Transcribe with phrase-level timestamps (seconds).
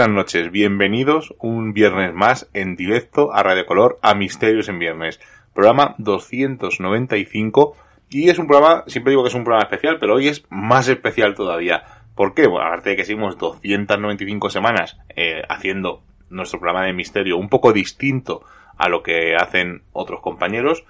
[0.00, 5.20] Buenas noches, bienvenidos un viernes más en directo a Radio Color a Misterios en Viernes,
[5.52, 7.76] programa 295
[8.08, 10.88] y es un programa, siempre digo que es un programa especial, pero hoy es más
[10.88, 11.84] especial todavía.
[12.14, 12.46] ¿Por qué?
[12.46, 17.74] Bueno, aparte de que seguimos 295 semanas eh, haciendo nuestro programa de misterio un poco
[17.74, 18.42] distinto
[18.78, 20.86] a lo que hacen otros compañeros,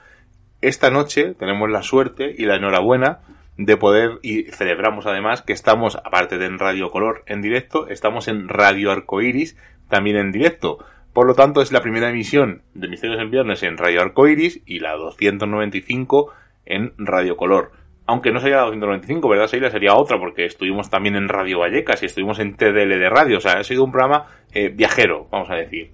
[0.61, 3.19] esta noche tenemos la suerte y la enhorabuena
[3.64, 8.27] de poder y celebramos además que estamos, aparte de en Radio Color en directo, estamos
[8.27, 9.56] en Radio Arcoiris
[9.89, 10.78] también en directo.
[11.12, 14.78] Por lo tanto, es la primera emisión de Misterios en Viernes en Radio Arcoiris y
[14.78, 16.32] la 295
[16.65, 17.72] en Radio Color.
[18.06, 19.71] Aunque no sería la 295, ¿verdad, Seila?
[19.71, 23.38] Sería otra, porque estuvimos también en Radio Vallecas y estuvimos en TDL de Radio.
[23.38, 25.91] O sea, ha sido un programa eh, viajero, vamos a decir.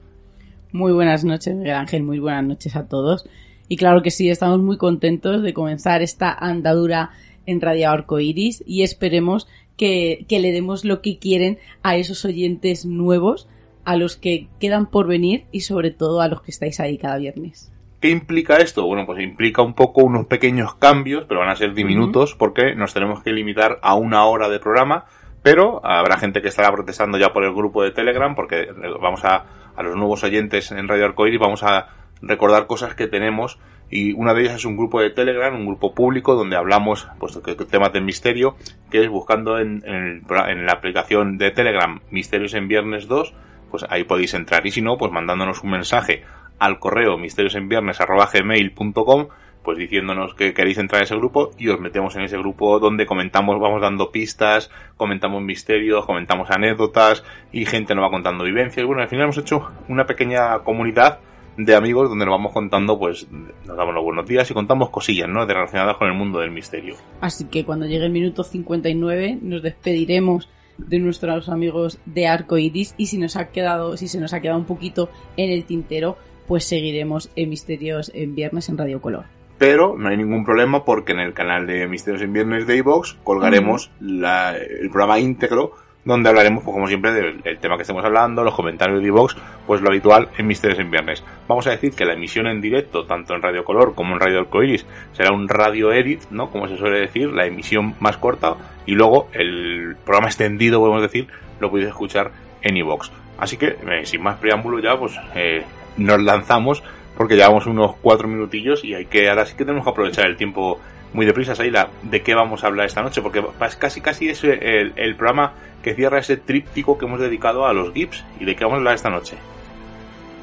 [0.72, 2.04] Muy buenas noches, Miguel Ángel.
[2.04, 3.28] Muy buenas noches a todos.
[3.68, 7.10] Y claro que sí, estamos muy contentos de comenzar esta andadura
[7.46, 9.46] en Radio Arcoiris y esperemos
[9.76, 13.48] que, que le demos lo que quieren a esos oyentes nuevos,
[13.84, 17.18] a los que quedan por venir y sobre todo a los que estáis ahí cada
[17.18, 17.72] viernes.
[18.00, 18.84] ¿Qué implica esto?
[18.84, 22.92] Bueno, pues implica un poco unos pequeños cambios, pero van a ser diminutos porque nos
[22.92, 25.06] tenemos que limitar a una hora de programa,
[25.42, 28.68] pero habrá gente que estará protestando ya por el grupo de Telegram porque
[29.00, 31.88] vamos a, a los nuevos oyentes en Radio Arcoiris, vamos a
[32.20, 33.58] recordar cosas que tenemos
[33.90, 37.40] y una de ellas es un grupo de Telegram, un grupo público donde hablamos pues
[37.42, 38.56] de temas de misterio,
[38.90, 40.24] que es buscando en, en,
[40.66, 43.34] la aplicación de Telegram Misterios en Viernes 2,
[43.70, 46.24] pues ahí podéis entrar y si no, pues mandándonos un mensaje
[46.58, 49.28] al correo misteriosenviernes.gmail.com
[49.66, 53.04] pues diciéndonos que queréis entrar a ese grupo y os metemos en ese grupo donde
[53.04, 58.86] comentamos, vamos dando pistas, comentamos misterios, comentamos anécdotas y gente nos va contando vivencias.
[58.86, 61.18] Bueno, al final hemos hecho una pequeña comunidad
[61.56, 65.28] de amigos donde nos vamos contando, pues nos damos los buenos días y contamos cosillas,
[65.28, 65.46] ¿no?
[65.46, 66.96] De relacionadas con el mundo del misterio.
[67.20, 72.94] Así que cuando llegue el minuto 59 nos despediremos de nuestros amigos de Arco Iris
[72.98, 76.16] y si nos ha quedado, si se nos ha quedado un poquito en el tintero,
[76.46, 79.24] pues seguiremos en Misterios en Viernes en Radio Color.
[79.58, 83.14] Pero no hay ningún problema porque en el canal de Misterios en Viernes de iVox
[83.24, 84.20] colgaremos uh -huh.
[84.20, 85.72] la, el programa íntegro
[86.06, 89.36] donde hablaremos, pues como siempre, del, tema que estemos hablando, los comentarios de Vox,
[89.66, 91.24] pues lo habitual en Misterios en Viernes.
[91.48, 94.38] Vamos a decir que la emisión en directo, tanto en Radio Color como en Radio
[94.38, 96.48] Arcoiris, será un radio edit, ¿no?
[96.50, 98.54] Como se suele decir, la emisión más corta,
[98.86, 101.26] y luego el programa extendido, podemos decir,
[101.58, 102.30] lo podéis escuchar
[102.62, 103.10] en iVox.
[103.36, 105.64] Así que, eh, sin más preámbulo ya, pues eh,
[105.96, 106.84] nos lanzamos,
[107.16, 110.36] porque llevamos unos cuatro minutillos y hay que, ahora sí que tenemos que aprovechar el
[110.36, 110.78] tiempo
[111.16, 113.42] muy deprisa, Saila, de qué vamos a hablar esta noche, porque
[113.78, 117.94] casi casi es el, el, programa que cierra ese tríptico que hemos dedicado a los
[117.94, 119.36] GIPs y de qué vamos a hablar esta noche.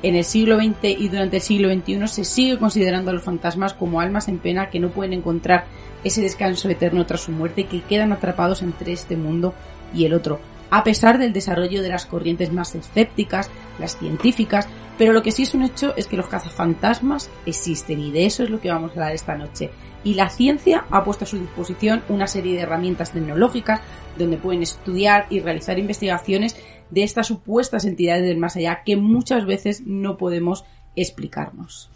[0.02, 3.76] En el siglo XX y durante el siglo XXI se sigue considerando a los fantasmas
[3.76, 5.66] como almas en pena que no pueden encontrar
[6.04, 9.54] ese descanso eterno tras su muerte y que quedan atrapados entre este mundo
[9.94, 10.40] y el otro,
[10.72, 14.68] a pesar del desarrollo de las corrientes más escépticas, las científicas,
[14.98, 18.44] pero lo que sí es un hecho es que los cazafantasmas existen y de eso
[18.44, 19.72] es lo que vamos a hablar esta noche.
[20.04, 23.82] Y la ciencia ha puesto a su disposición una serie de herramientas tecnológicas
[24.18, 26.58] donde pueden estudiar y realizar investigaciones
[26.90, 30.66] de estas supuestas entidades del más allá que muchas veces no podemos
[30.96, 31.90] explicarnos.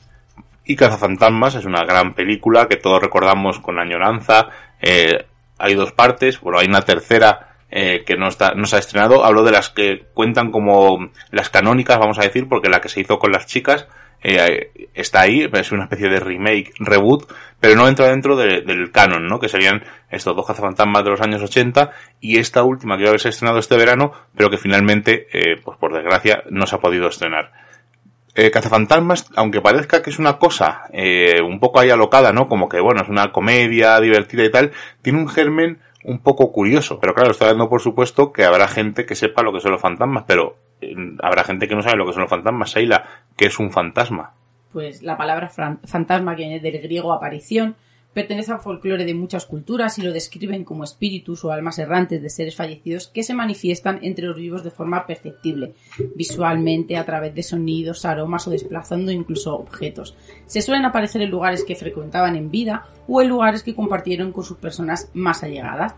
[0.65, 5.25] Y Cazafantasmas es una gran película que todos recordamos con añoranza, Eh,
[5.57, 9.25] hay dos partes, bueno, hay una tercera eh, que no, está, no se ha estrenado.
[9.25, 13.01] Hablo de las que cuentan como las canónicas, vamos a decir, porque la que se
[13.01, 13.87] hizo con las chicas
[14.23, 19.27] eh, está ahí, es una especie de remake, reboot, pero no entra dentro del canon,
[19.27, 19.39] ¿no?
[19.39, 23.11] Que serían estos dos cazafantasmas de los años 80 y esta última que iba a
[23.11, 27.07] haberse estrenado este verano, pero que finalmente, eh, pues por desgracia, no se ha podido
[27.07, 27.51] estrenar.
[28.39, 32.47] Eh, Cazafantasmas, aunque parezca que es una cosa eh, un poco ahí alocada, ¿no?
[32.47, 34.71] Como que, bueno, es una comedia divertida y tal,
[35.01, 36.99] tiene un germen un poco curioso.
[36.99, 39.81] Pero claro, estoy hablando por supuesto que habrá gente que sepa lo que son los
[39.81, 42.71] fantasmas, pero eh, habrá gente que no sabe lo que son los fantasmas.
[42.71, 43.03] Seila,
[43.35, 44.33] ¿qué es un fantasma?
[44.71, 47.75] Pues la palabra fantasma viene del griego aparición
[48.17, 52.31] pertenece al folclore de muchas culturas y lo describen como espíritus o almas errantes de
[52.31, 55.75] seres fallecidos que se manifiestan entre los vivos de forma perceptible,
[56.15, 60.17] visualmente, a través de sonidos, aromas o desplazando incluso objetos.
[60.47, 64.43] Se suelen aparecer en lugares que frecuentaban en vida o en lugares que compartieron con
[64.43, 65.93] sus personas más allegadas.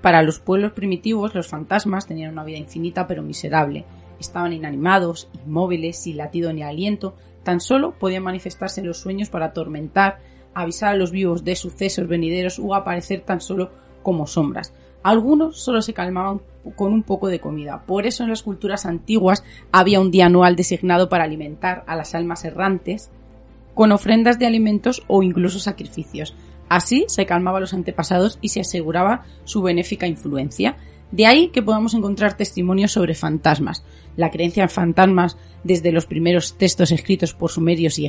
[0.00, 3.84] Para los pueblos primitivos, los fantasmas tenían una vida infinita pero miserable.
[4.18, 9.46] Estaban inanimados, inmóviles, sin latido ni aliento, tan solo podían manifestarse en los sueños para
[9.46, 13.70] atormentar, avisar a los vivos de sucesos venideros o aparecer tan solo
[14.02, 14.72] como sombras.
[15.02, 16.40] Algunos solo se calmaban
[16.76, 17.82] con un poco de comida.
[17.86, 22.14] Por eso en las culturas antiguas había un día anual designado para alimentar a las
[22.14, 23.10] almas errantes
[23.74, 26.34] con ofrendas de alimentos o incluso sacrificios.
[26.68, 30.76] Así se calmaba a los antepasados y se aseguraba su benéfica influencia.
[31.10, 33.84] De ahí que podamos encontrar testimonios sobre fantasmas.
[34.16, 38.08] La creencia en fantasmas desde los primeros textos escritos por sumerios y,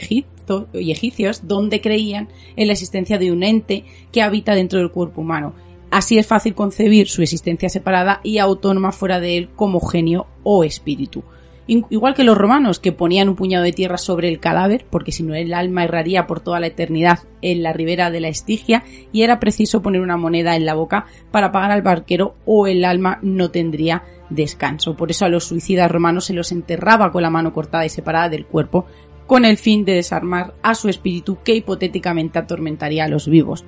[0.73, 5.21] y egipcios, donde creían en la existencia de un ente que habita dentro del cuerpo
[5.21, 5.53] humano.
[5.91, 10.63] Así es fácil concebir su existencia separada y autónoma fuera de él como genio o
[10.63, 11.23] espíritu.
[11.65, 15.23] Igual que los romanos, que ponían un puñado de tierra sobre el cadáver, porque si
[15.23, 18.83] no el alma erraría por toda la eternidad en la ribera de la Estigia,
[19.13, 22.83] y era preciso poner una moneda en la boca para pagar al barquero o el
[22.83, 24.03] alma no tendría
[24.35, 24.95] descanso.
[24.95, 28.30] Por eso a los suicidas romanos se los enterraba con la mano cortada y separada
[28.30, 28.85] del cuerpo,
[29.27, 33.65] con el fin de desarmar a su espíritu que hipotéticamente atormentaría a los vivos.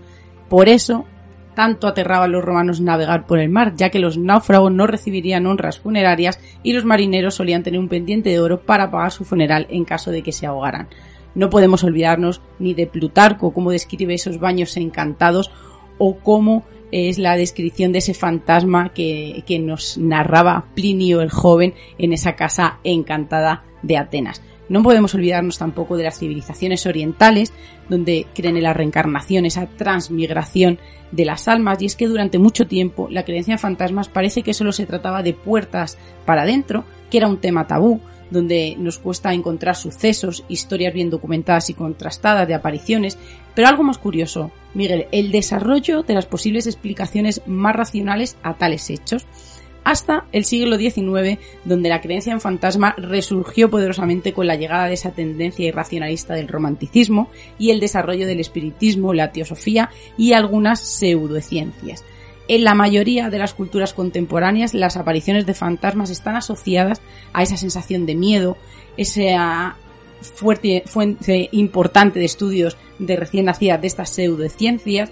[0.49, 1.05] Por eso
[1.55, 5.47] tanto aterraba a los romanos navegar por el mar, ya que los náufragos no recibirían
[5.47, 9.65] honras funerarias y los marineros solían tener un pendiente de oro para pagar su funeral
[9.69, 10.89] en caso de que se ahogaran.
[11.33, 15.51] No podemos olvidarnos ni de Plutarco, cómo describe esos baños encantados,
[15.97, 16.63] o cómo
[16.95, 22.37] es la descripción de ese fantasma que, que nos narraba Plinio el joven en esa
[22.37, 24.41] casa encantada de Atenas.
[24.69, 27.51] No podemos olvidarnos tampoco de las civilizaciones orientales,
[27.89, 30.79] donde creen en la reencarnación, esa transmigración
[31.11, 34.53] de las almas, y es que durante mucho tiempo la creencia en fantasmas parece que
[34.53, 37.99] solo se trataba de puertas para adentro, que era un tema tabú,
[38.31, 43.17] donde nos cuesta encontrar sucesos, historias bien documentadas y contrastadas de apariciones,
[43.55, 48.89] pero algo más curioso, Miguel, el desarrollo de las posibles explicaciones más racionales a tales
[48.89, 49.25] hechos
[49.85, 54.95] hasta el siglo XIX, donde la creencia en fantasma resurgió poderosamente con la llegada de
[54.95, 57.29] esa tendencia irracionalista del romanticismo
[57.59, 62.03] y el desarrollo del espiritismo, la teosofía y algunas pseudociencias.
[62.47, 67.01] En la mayoría de las culturas contemporáneas, las apariciones de fantasmas están asociadas
[67.33, 68.57] a esa sensación de miedo,
[68.97, 69.77] esa
[70.21, 75.09] fuerte, fuente importante de estudios de recién nacidas de estas pseudociencias,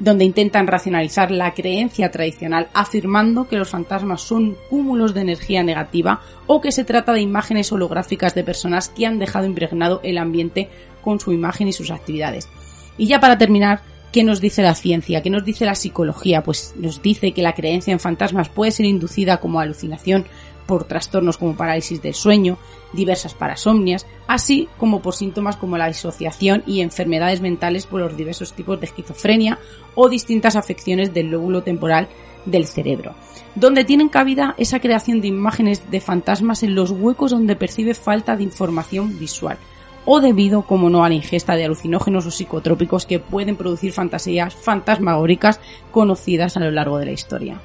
[0.00, 6.22] donde intentan racionalizar la creencia tradicional afirmando que los fantasmas son cúmulos de energía negativa
[6.46, 10.70] o que se trata de imágenes holográficas de personas que han dejado impregnado el ambiente
[11.02, 12.48] con su imagen y sus actividades.
[12.96, 15.22] Y ya para terminar, ¿qué nos dice la ciencia?
[15.22, 16.42] ¿Qué nos dice la psicología?
[16.42, 20.24] Pues nos dice que la creencia en fantasmas puede ser inducida como alucinación
[20.70, 22.56] por trastornos como parálisis del sueño,
[22.92, 28.52] diversas parasomnias, así como por síntomas como la disociación y enfermedades mentales por los diversos
[28.52, 29.58] tipos de esquizofrenia
[29.96, 32.06] o distintas afecciones del lóbulo temporal
[32.46, 33.16] del cerebro,
[33.56, 38.36] donde tienen cabida esa creación de imágenes de fantasmas en los huecos donde percibe falta
[38.36, 39.58] de información visual,
[40.04, 44.54] o debido, como no, a la ingesta de alucinógenos o psicotrópicos que pueden producir fantasías
[44.54, 45.58] fantasmagóricas
[45.90, 47.60] conocidas a lo largo de la historia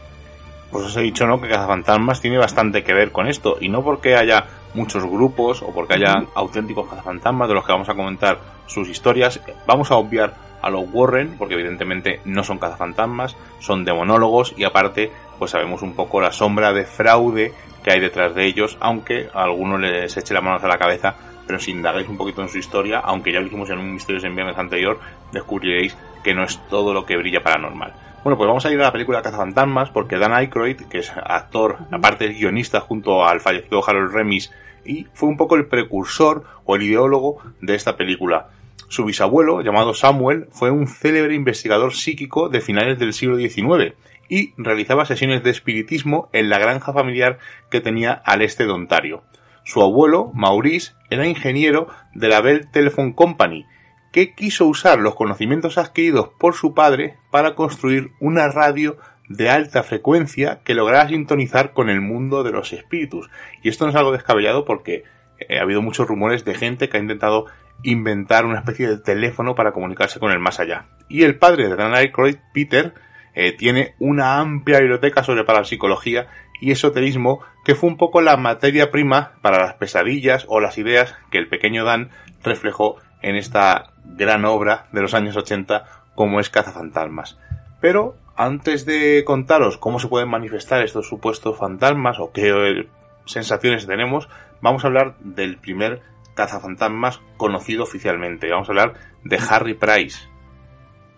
[0.76, 1.40] pues os he dicho, ¿no?
[1.40, 3.56] Que Cazafantasmas tiene bastante que ver con esto.
[3.62, 7.88] Y no porque haya muchos grupos o porque haya auténticos cazafantasmas de los que vamos
[7.88, 9.40] a comentar sus historias.
[9.66, 15.14] Vamos a obviar a los Warren, porque evidentemente no son cazafantasmas, son demonólogos y aparte,
[15.40, 19.44] pues sabemos un poco la sombra de fraude que hay detrás de ellos, aunque a
[19.44, 21.16] algunos les eche la mano a la cabeza,
[21.48, 24.26] pero si indagáis un poquito en su historia, aunque ya lo hicimos en un Misterios
[24.26, 25.00] en Viernes anterior,
[25.32, 27.94] descubriréis que no es todo lo que brilla paranormal.
[28.26, 31.78] Bueno, pues vamos a ir a la película Cazafantasmas porque Dan Aykroyd, que es actor,
[31.92, 34.52] aparte es guionista junto al fallecido Harold Remis,
[34.84, 38.48] y fue un poco el precursor o el ideólogo de esta película.
[38.88, 43.94] Su bisabuelo, llamado Samuel, fue un célebre investigador psíquico de finales del siglo XIX
[44.28, 47.38] y realizaba sesiones de espiritismo en la granja familiar
[47.70, 49.22] que tenía al este de Ontario.
[49.66, 53.68] Su abuelo, Maurice, era ingeniero de la Bell Telephone Company,
[54.16, 58.96] que quiso usar los conocimientos adquiridos por su padre para construir una radio
[59.28, 63.30] de alta frecuencia que lograra sintonizar con el mundo de los espíritus.
[63.62, 65.04] Y esto no es algo descabellado porque
[65.38, 67.48] eh, ha habido muchos rumores de gente que ha intentado
[67.84, 70.86] inventar una especie de teléfono para comunicarse con el más allá.
[71.10, 72.94] Y el padre de Dan Aykroyd, Peter,
[73.34, 76.28] eh, tiene una amplia biblioteca sobre parapsicología
[76.62, 81.16] y esoterismo que fue un poco la materia prima para las pesadillas o las ideas
[81.32, 82.12] que el pequeño Dan
[82.46, 85.86] reflejó en esta gran obra de los años 80
[86.16, 87.38] como es Cazafantasmas.
[87.82, 92.88] Pero antes de contaros cómo se pueden manifestar estos supuestos fantasmas o qué eh,
[93.26, 94.30] sensaciones tenemos,
[94.62, 96.02] vamos a hablar del primer
[96.36, 98.50] cazafantasmas conocido oficialmente.
[98.50, 98.94] Vamos a hablar
[99.24, 100.28] de Harry Price.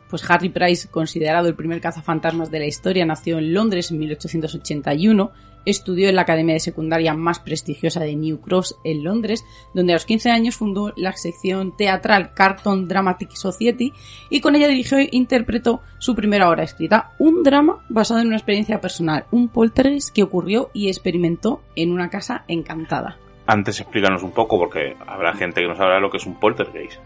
[0.09, 5.31] Pues Harry Price, considerado el primer cazafantasmas de la historia, nació en Londres en 1881
[5.67, 9.95] estudió en la academia de secundaria más prestigiosa de New Cross en Londres, donde a
[9.95, 13.93] los 15 años fundó la sección teatral Carton Dramatic Society
[14.29, 18.37] y con ella dirigió e interpretó su primera obra escrita, un drama basado en una
[18.37, 23.17] experiencia personal, un poltergeist que ocurrió y experimentó en una casa encantada.
[23.45, 26.99] Antes explícanos un poco porque habrá gente que no sabrá lo que es un poltergeist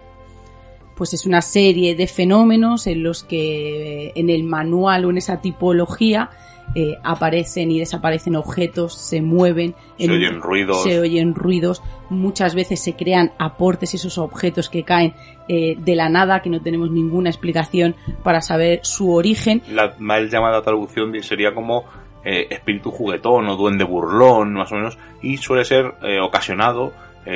[1.01, 5.41] pues es una serie de fenómenos en los que en el manual o en esa
[5.41, 6.29] tipología
[6.73, 9.75] eh, aparecen y desaparecen objetos, se mueven.
[9.97, 10.83] Se oyen ruidos.
[10.83, 11.81] Se oyen ruidos.
[12.09, 15.13] Muchas veces se crean aportes, esos objetos que caen
[15.49, 19.61] eh, de la nada, que no tenemos ninguna explicación para saber su origen.
[19.69, 21.83] La mal llamada traducción sería como
[22.23, 26.93] eh, espíritu juguetón o duende burlón, más o menos, y suele ser ocasionado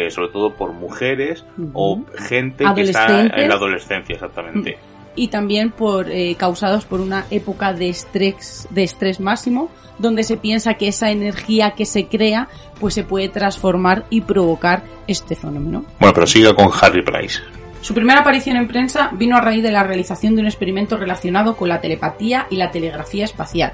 [0.10, 4.72] sobre todo por mujeres o gente que está en la adolescencia, exactamente.
[4.72, 10.24] Mm y también por eh, causados por una época de estrés de estrés máximo donde
[10.24, 15.36] se piensa que esa energía que se crea pues se puede transformar y provocar este
[15.36, 15.86] fenómeno.
[16.00, 17.40] Bueno, pero siga con Harry Price.
[17.82, 21.56] Su primera aparición en prensa vino a raíz de la realización de un experimento relacionado
[21.56, 23.74] con la telepatía y la telegrafía espacial.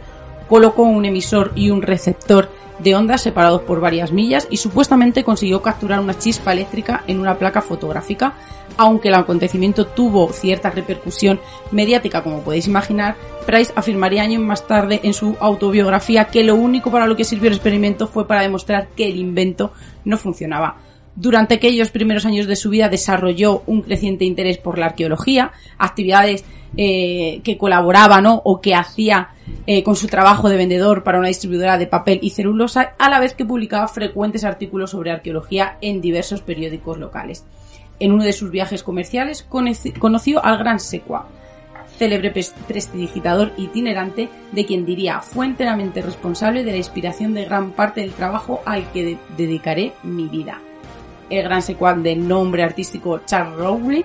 [0.52, 5.62] Colocó un emisor y un receptor de ondas separados por varias millas y supuestamente consiguió
[5.62, 8.34] capturar una chispa eléctrica en una placa fotográfica,
[8.76, 11.40] aunque el acontecimiento tuvo cierta repercusión
[11.72, 13.16] mediática como podéis imaginar,
[13.46, 17.48] Price afirmaría años más tarde en su autobiografía que lo único para lo que sirvió
[17.48, 19.72] el experimento fue para demostrar que el invento
[20.04, 20.80] no funcionaba.
[21.16, 26.44] Durante aquellos primeros años de su vida desarrolló un creciente interés por la arqueología, actividades
[26.78, 28.42] eh, que colaboraba ¿no?
[28.46, 29.30] o que hacía
[29.68, 33.20] eh, con su trabajo de vendedor para una distribuidora de papel y celulosa, a la
[33.20, 37.46] vez que publicaba frecuentes artículos sobre arqueología en diversos periódicos locales.
[38.00, 39.46] En uno de sus viajes comerciales
[40.00, 41.28] conoció al gran Sequa,
[41.98, 42.34] célebre
[42.68, 48.14] prestidigitador itinerante de quien diría fue enteramente responsable de la inspiración de gran parte del
[48.14, 50.60] trabajo al que dedicaré mi vida.
[51.30, 54.04] El gran secuaz de nombre artístico Charles Rowley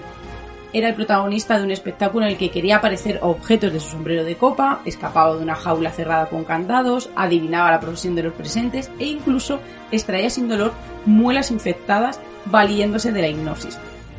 [0.72, 4.24] era el protagonista de un espectáculo en el que quería aparecer objetos de su sombrero
[4.24, 8.90] de copa, escapaba de una jaula cerrada con candados, adivinaba la profesión de los presentes
[8.98, 10.72] e incluso extraía sin dolor
[11.04, 13.78] muelas infectadas valiéndose de la hipnosis.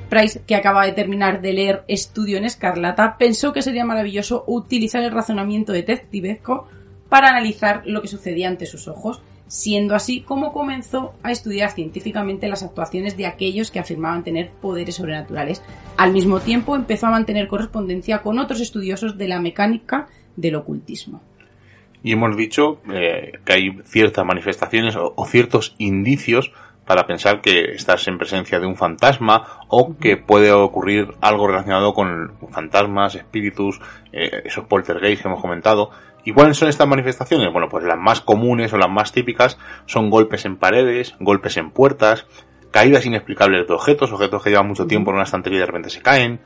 [0.09, 5.03] Price, que acaba de terminar de leer Estudio en Escarlata, pensó que sería maravilloso utilizar
[5.03, 6.67] el razonamiento detectivesco
[7.09, 12.47] para analizar lo que sucedía ante sus ojos siendo así como comenzó a estudiar científicamente
[12.47, 15.63] las actuaciones de aquellos que afirmaban tener poderes sobrenaturales.
[15.97, 21.21] Al mismo tiempo empezó a mantener correspondencia con otros estudiosos de la mecánica del ocultismo.
[22.03, 26.51] Y hemos dicho eh, que hay ciertas manifestaciones o, ciertos indicios
[26.85, 31.93] para pensar que estás en presencia de un fantasma o que puede ocurrir algo relacionado
[31.93, 33.81] con fantasmas, espíritus,
[34.13, 35.89] eh, esos poltergeist que hemos comentado.
[36.27, 37.53] ¿Y cuáles son estas manifestaciones?
[37.53, 41.71] Bueno, pues las más comunes o las más típicas son golpes en paredes, golpes en
[41.71, 42.25] puertas,
[42.69, 45.89] caídas inexplicables de objetos, objetos que llevan mucho tiempo en una estantería y de repente
[45.89, 46.41] se caen,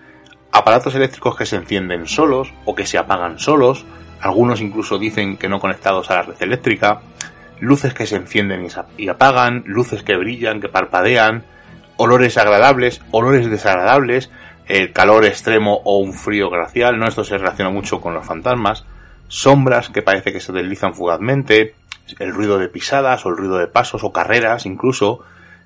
[0.51, 3.83] aparatos eléctricos que se encienden solos o que se apagan solos,
[4.19, 7.01] algunos incluso dicen que no conectados a la red eléctrica,
[7.59, 11.43] luces que se encienden y apagan, luces que brillan, que parpadean,
[11.97, 14.29] olores agradables, olores desagradables,
[14.67, 17.07] el calor extremo o un frío glacial, ¿no?
[17.07, 18.85] Esto se relaciona mucho con los fantasmas,
[19.31, 21.73] sombras que parece que se deslizan fugazmente,
[22.19, 25.21] el ruido de pisadas o el ruido de pasos o carreras incluso,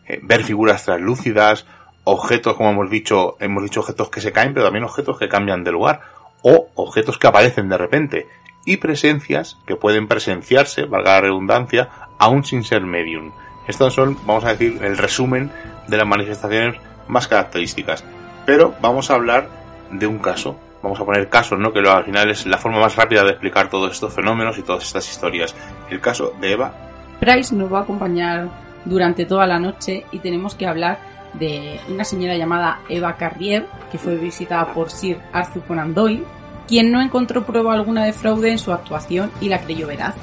[0.08, 1.66] eh, ver figuras translúcidas,
[2.04, 5.64] objetos, como hemos dicho, hemos dicho objetos que se caen, pero también objetos que cambian
[5.64, 6.02] de lugar,
[6.44, 8.28] o objetos que aparecen de repente,
[8.68, 13.32] y presencias que pueden presenciarse, valga la redundancia, aún sin ser medium.
[13.68, 15.50] Estos son, vamos a decir, el resumen
[15.88, 18.04] de las manifestaciones más características.
[18.46, 19.50] Pero vamos a hablar
[19.90, 20.56] de un caso.
[20.86, 21.74] Vamos a poner casos, ¿no?
[21.74, 24.84] Que al final es la forma más rápida de explicar todos estos fenómenos y todas
[24.84, 25.56] estas historias.
[25.90, 26.76] El caso de Eva.
[27.20, 28.50] Price nos va a acompañar
[28.86, 31.00] durante toda la noche y tenemos que hablar
[31.34, 36.24] de una señora llamada Eva Carrier, que fue visitada por Sir Arthur Conan Doyle,
[36.68, 40.14] quien no encontró prueba alguna de fraude en su actuación y la creyó veraz.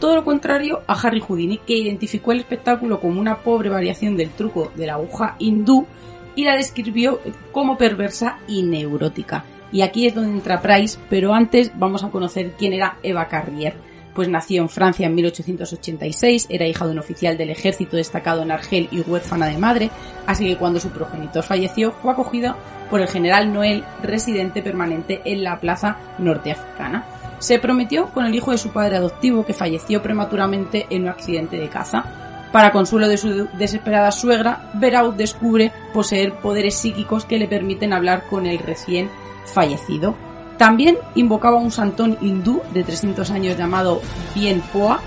[0.00, 4.28] Todo lo contrario a Harry Houdini, que identificó el espectáculo como una pobre variación del
[4.28, 5.86] truco de la aguja hindú
[6.34, 7.20] y la describió
[7.52, 9.44] como perversa y neurótica.
[9.72, 13.90] Y aquí es donde entra Price, pero antes vamos a conocer quién era Eva Carrier
[14.14, 18.50] pues nació en Francia en 1886, era hija de un oficial del ejército destacado en
[18.50, 19.90] Argel y huérfana de madre,
[20.26, 22.56] así que cuando su progenitor falleció fue acogida
[22.90, 27.04] por el general Noel, residente permanente en la plaza norteafricana.
[27.38, 31.56] Se prometió con el hijo de su padre adoptivo que falleció prematuramente en un accidente
[31.56, 32.04] de caza.
[32.52, 38.24] Para consuelo de su desesperada suegra, Beraud descubre poseer poderes psíquicos que le permiten hablar
[38.28, 39.08] con el recién
[39.46, 40.14] fallecido.
[40.58, 44.02] También invocaba un santón hindú de 300 años llamado
[44.34, 45.00] Bien Poa,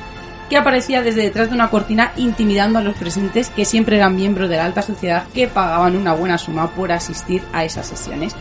[0.49, 4.49] que aparecía desde detrás de una cortina intimidando a los presentes que siempre eran miembros
[4.49, 8.35] de la alta sociedad que pagaban una buena suma por asistir a esas sesiones.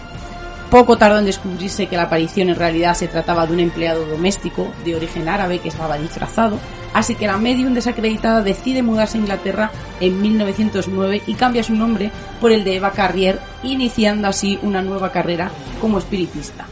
[0.70, 4.68] Poco tardó en descubrirse que la aparición en realidad se trataba de un empleado doméstico
[4.84, 6.58] de origen árabe que estaba disfrazado,
[6.94, 9.70] así que la medium desacreditada decide mudarse a Inglaterra
[10.00, 15.12] en 1909 y cambia su nombre por el de Eva Carrier, iniciando así una nueva
[15.12, 16.66] carrera como espiritista.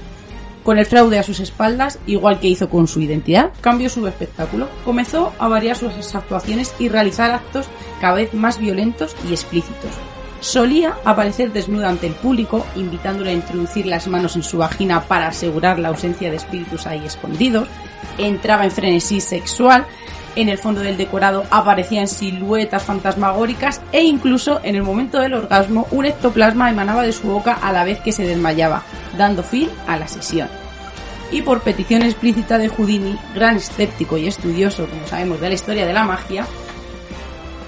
[0.63, 4.69] Con el fraude a sus espaldas, igual que hizo con su identidad, cambió su espectáculo.
[4.85, 7.67] Comenzó a variar sus actuaciones y realizar actos
[8.01, 9.91] cada vez más violentos y explícitos.
[10.41, 15.29] Solía aparecer desnuda ante el público, invitándole a introducir las manos en su vagina para
[15.29, 17.69] asegurar la ausencia de espíritus ahí escondidos.
[18.19, 19.87] Entraba en frenesí sexual
[20.37, 25.89] en el fondo del decorado aparecían siluetas fantasmagóricas e incluso en el momento del orgasmo
[25.91, 28.83] un ectoplasma emanaba de su boca a la vez que se desmayaba,
[29.19, 30.49] dando fin a la sesión.
[31.33, 35.87] Y por petición explícita de Houdini, gran escéptico y estudioso, como sabemos, de la historia
[35.87, 36.47] de la magia,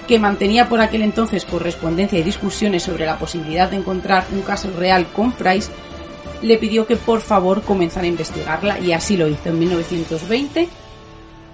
[0.07, 4.69] que mantenía por aquel entonces correspondencia y discusiones sobre la posibilidad de encontrar un caso
[4.77, 5.71] real con Price,
[6.41, 10.69] le pidió que por favor comenzara a investigarla y así lo hizo en 1920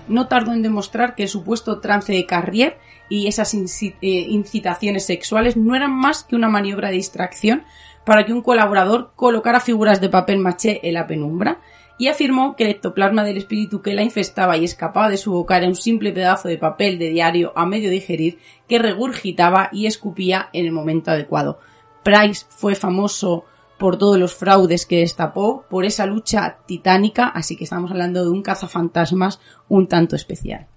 [0.10, 5.56] no tardó en demostrar que el supuesto trance de Carrier y esas eh, incitaciones sexuales
[5.56, 7.64] no eran más que una maniobra de distracción
[8.06, 11.62] para que un colaborador colocara figuras de papel maché en la penumbra
[12.00, 15.58] y afirmó que el ectoplasma del espíritu que la infestaba y escapaba de su boca
[15.58, 20.50] era un simple pedazo de papel de diario a medio digerir que regurgitaba y escupía
[20.54, 21.60] en el momento adecuado.
[22.02, 23.44] Price fue famoso
[23.78, 28.30] por todos los fraudes que destapó, por esa lucha titánica, así que estamos hablando de
[28.30, 30.68] un cazafantasmas un tanto especial.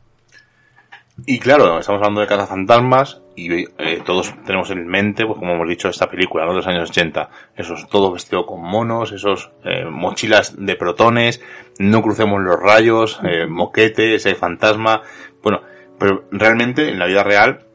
[1.27, 5.69] Y claro, estamos hablando de cazafantasmas y eh, todos tenemos en mente, pues como hemos
[5.69, 6.53] dicho, esta película ¿no?
[6.53, 11.43] de los años 80, esos todo vestido con monos, esos eh, mochilas de protones,
[11.79, 15.03] no crucemos los rayos, eh, moquete, ese fantasma,
[15.43, 15.61] bueno,
[15.99, 17.67] pero realmente en la vida real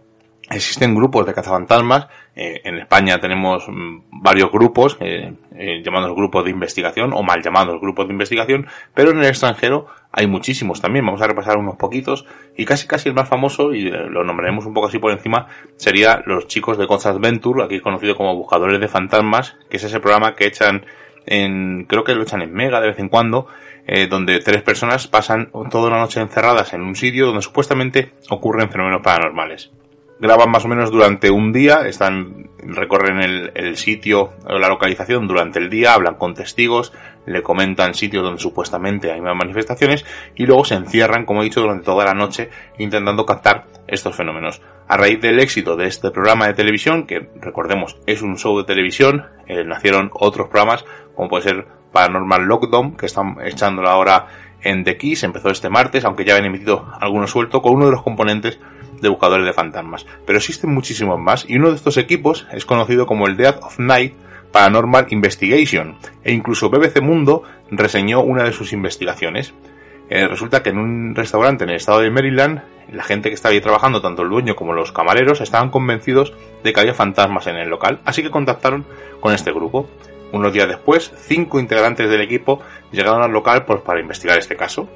[0.49, 2.07] existen grupos de cazafantasmas
[2.39, 7.41] eh, en España tenemos mm, varios grupos, eh, eh, llamados grupos de investigación o mal
[7.41, 11.03] llamados grupos de investigación, pero en el extranjero hay muchísimos también.
[11.03, 14.75] Vamos a repasar unos poquitos y casi casi el más famoso, y lo nombraremos un
[14.75, 15.47] poco así por encima,
[15.77, 19.99] sería los chicos de Ghost Adventure, aquí conocido como Buscadores de Fantasmas, que es ese
[19.99, 20.85] programa que echan
[21.25, 23.47] en, creo que lo echan en Mega de vez en cuando,
[24.09, 29.01] donde tres personas pasan toda una noche encerradas en un sitio donde supuestamente ocurren fenómenos
[29.01, 29.71] paranormales
[30.19, 35.59] graban más o menos durante un día, están, recorren el, el sitio la localización durante
[35.59, 36.93] el día, hablan con testigos,
[37.25, 41.85] le comentan sitios donde supuestamente hay manifestaciones y luego se encierran, como he dicho, durante
[41.85, 44.61] toda la noche intentando captar estos fenómenos.
[44.87, 48.63] A raíz del éxito de este programa de televisión, que recordemos es un show de
[48.63, 50.85] televisión, eh, nacieron otros programas
[51.17, 54.27] como puede ser Paranormal Lockdown, que están echándolo ahora
[54.61, 57.91] en The Keys, empezó este martes, aunque ya habían emitido algunos suelto, con uno de
[57.91, 58.59] los componentes
[59.01, 60.05] de buscadores de fantasmas.
[60.25, 63.79] Pero existen muchísimos más y uno de estos equipos es conocido como el Death of
[63.79, 64.13] Night
[64.51, 69.53] Paranormal Investigation e incluso BBC Mundo reseñó una de sus investigaciones.
[70.09, 73.53] Eh, resulta que en un restaurante en el estado de Maryland, la gente que estaba
[73.53, 76.33] ahí trabajando, tanto el dueño como los camareros, estaban convencidos
[76.63, 78.85] de que había fantasmas en el local, así que contactaron
[79.19, 79.89] con este grupo.
[80.31, 84.87] Unos días después, cinco integrantes del equipo llegaron al local pues, para investigar este caso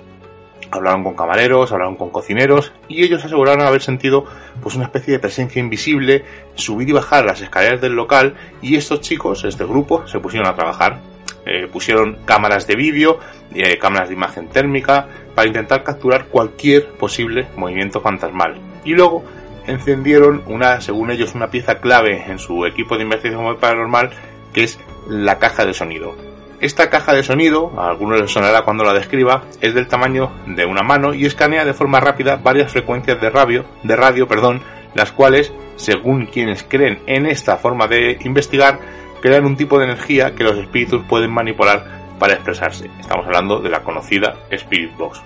[0.71, 4.25] hablaron con camareros, hablaron con cocineros y ellos aseguraron haber sentido
[4.61, 6.23] pues una especie de presencia invisible,
[6.55, 10.55] subir y bajar las escaleras del local y estos chicos, este grupo, se pusieron a
[10.55, 10.99] trabajar.
[11.43, 13.17] Eh, pusieron cámaras de vídeo,
[13.55, 18.61] eh, cámaras de imagen térmica para intentar capturar cualquier posible movimiento fantasmal.
[18.85, 19.23] Y luego
[19.65, 24.11] encendieron una, según ellos, una pieza clave en su equipo de investigación paranormal
[24.53, 26.30] que es la caja de sonido.
[26.61, 30.67] Esta caja de sonido, a algunos les sonará cuando la describa, es del tamaño de
[30.67, 34.61] una mano y escanea de forma rápida varias frecuencias de radio, de radio perdón,
[34.93, 38.79] las cuales, según quienes creen en esta forma de investigar,
[39.21, 42.91] crean un tipo de energía que los espíritus pueden manipular para expresarse.
[42.99, 45.19] Estamos hablando de la conocida Spirit Box.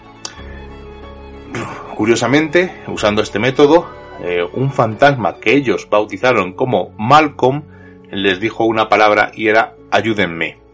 [1.95, 3.89] Curiosamente, usando este método,
[4.21, 7.63] eh, un fantasma que ellos bautizaron como Malcolm
[8.09, 10.64] les dijo una palabra y era ayúdenme.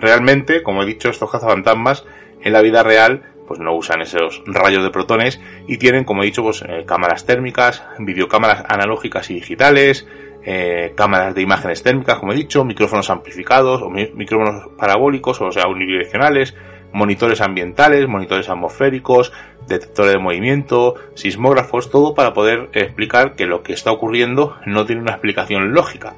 [0.00, 2.04] Realmente, como he dicho, estos cazafantasmas
[2.42, 6.26] en la vida real pues no usan esos rayos de protones y tienen, como he
[6.26, 10.06] dicho, pues eh, cámaras térmicas, videocámaras analógicas y digitales,
[10.44, 15.68] eh, cámaras de imágenes térmicas, como he dicho, micrófonos amplificados o micrófonos parabólicos, o sea,
[15.68, 16.54] unidireccionales,
[16.92, 19.32] monitores ambientales, monitores atmosféricos,
[19.66, 25.02] detectores de movimiento, sismógrafos, todo para poder explicar que lo que está ocurriendo no tiene
[25.02, 26.14] una explicación lógica.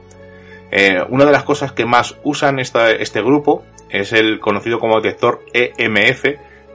[0.79, 5.41] Eh, una de las cosas que más usan este grupo es el conocido como detector
[5.55, 6.23] EMF,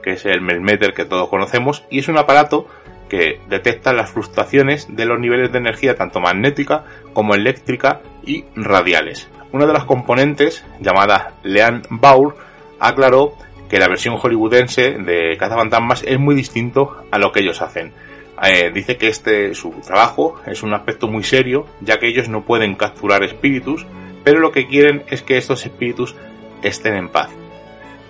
[0.02, 2.66] que es el Melmeter que todos conocemos, y es un aparato
[3.08, 9.30] que detecta las fluctuaciones de los niveles de energía tanto magnética como eléctrica y radiales.
[9.52, 12.34] Una de las componentes, llamada Leanne Baur,
[12.80, 13.34] aclaró
[13.68, 17.92] que la versión hollywoodense de Cazafantasmas es muy distinto a lo que ellos hacen.
[18.42, 22.44] Eh, dice que este su trabajo es un aspecto muy serio, ya que ellos no
[22.44, 23.86] pueden capturar espíritus,
[24.24, 26.16] pero lo que quieren es que estos espíritus
[26.62, 27.30] estén en paz.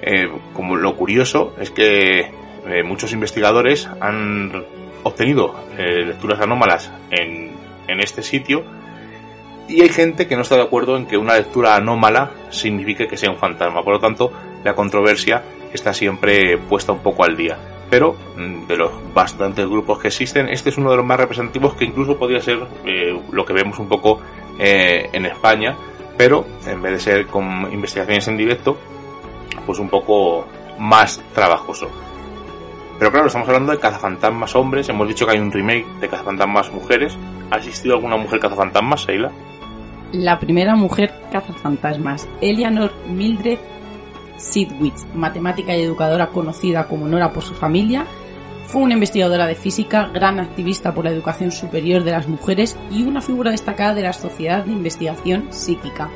[0.01, 2.31] Eh, como lo curioso es que
[2.67, 4.65] eh, muchos investigadores han
[5.05, 7.51] obtenido lecturas anómalas en,
[7.89, 8.65] en este sitio
[9.69, 13.17] y hay gente que no está de acuerdo en que una lectura anómala signifique que
[13.17, 13.83] sea un fantasma.
[13.83, 14.33] Por lo tanto,
[14.65, 15.43] la controversia
[15.73, 17.59] está siempre puesta un poco al día.
[17.93, 21.75] Pero mm, de los bastantes grupos que existen, este es uno de los más representativos
[21.75, 24.19] que incluso podría ser eh, lo que vemos un poco
[24.59, 25.77] eh, en España,
[26.17, 28.79] pero en vez de ser con investigaciones en directo,
[29.67, 30.47] pues un poco
[30.79, 31.91] más trabajoso.
[32.99, 36.73] Pero claro, estamos hablando de cazafantasmas hombres, hemos dicho que hay un remake de cazafantasmas
[36.73, 37.15] mujeres.
[37.51, 39.31] ¿Ha existido alguna mujer cazafantasmas, Seila?
[40.13, 43.59] La primera mujer cazafantasmas, Eleanor Mildred
[44.43, 48.07] Sidwitz, matemática y educadora conocida como Nora por su familia,
[48.67, 53.03] fue una investigadora de física, gran activista por la educación superior de las mujeres y
[53.03, 56.11] una figura destacada de la Sociedad de Investigación Psíquica.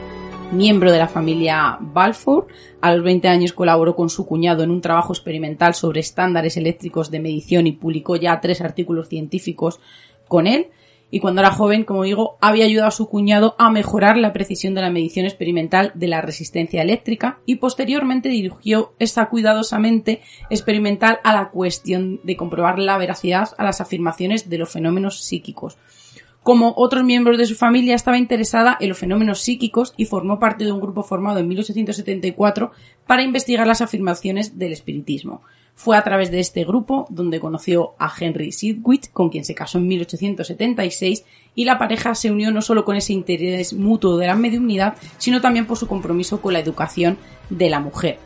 [0.53, 2.47] Miembro de la familia Balfour,
[2.81, 7.11] a los 20 años colaboró con su cuñado en un trabajo experimental sobre estándares eléctricos
[7.11, 9.81] de medición y publicó ya tres artículos científicos
[10.29, 10.69] con él
[11.11, 14.75] y cuando era joven, como digo, había ayudado a su cuñado a mejorar la precisión
[14.75, 21.33] de la medición experimental de la resistencia eléctrica y posteriormente dirigió esta cuidadosamente experimental a
[21.33, 25.79] la cuestión de comprobar la veracidad a las afirmaciones de los fenómenos psíquicos.
[26.43, 30.65] Como otros miembros de su familia estaba interesada en los fenómenos psíquicos y formó parte
[30.65, 32.71] de un grupo formado en 1874
[33.07, 35.43] para investigar las afirmaciones del espiritismo.
[35.77, 39.77] Fue a través de este grupo donde conoció a Henry Sidgwick, con quien se casó
[39.77, 44.35] en 1876, y la pareja se unió no solo con ese interés mutuo de la
[44.35, 47.19] mediunidad, sino también por su compromiso con la educación
[47.51, 48.19] de la mujer.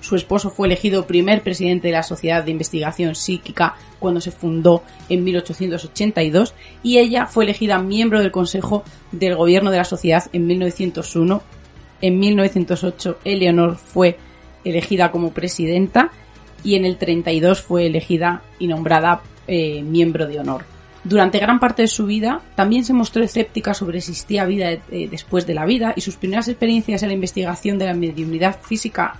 [0.00, 4.82] Su esposo fue elegido primer presidente de la Sociedad de Investigación Psíquica cuando se fundó
[5.10, 10.46] en 1882 y ella fue elegida miembro del Consejo del Gobierno de la Sociedad en
[10.46, 11.42] 1901.
[12.00, 14.16] En 1908 Eleonor fue
[14.64, 16.12] elegida como presidenta
[16.66, 20.64] y en el 32 fue elegida y nombrada eh, miembro de honor.
[21.04, 25.08] Durante gran parte de su vida también se mostró escéptica sobre si existía vida eh,
[25.08, 29.14] después de la vida y sus primeras experiencias en la investigación de la mediunidad física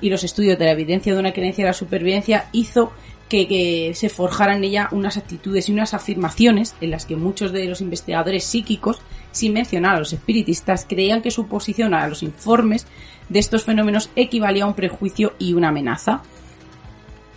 [0.00, 2.90] y los estudios de la evidencia de una creencia de la supervivencia hizo
[3.28, 7.52] que, que, se forjaran en ella unas actitudes y unas afirmaciones en las que muchos
[7.52, 12.24] de los investigadores psíquicos, sin mencionar a los espiritistas, creían que su posición a los
[12.24, 12.88] informes
[13.28, 16.22] de estos fenómenos equivalía a un prejuicio y una amenaza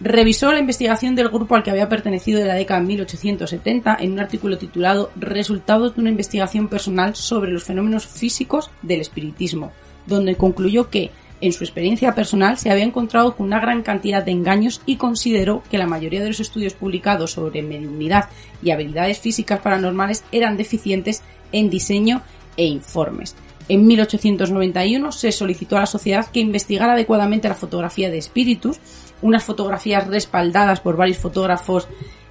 [0.04, 4.14] revisó la investigación del grupo al que había pertenecido de la década de 1870 en
[4.14, 9.72] un artículo titulado Resultados de una investigación personal sobre los fenómenos físicos del espiritismo,
[10.08, 14.32] donde concluyó que, en su experiencia personal, se había encontrado con una gran cantidad de
[14.32, 18.30] engaños y consideró que la mayoría de los estudios publicados sobre mediunidad
[18.64, 22.24] y habilidades físicas paranormales eran deficientes en diseño
[22.58, 23.36] e informes.
[23.70, 28.80] En 1891 se solicitó a la sociedad que investigara adecuadamente la fotografía de espíritus
[29.22, 31.88] unas fotografías respaldadas por varios fotógrafos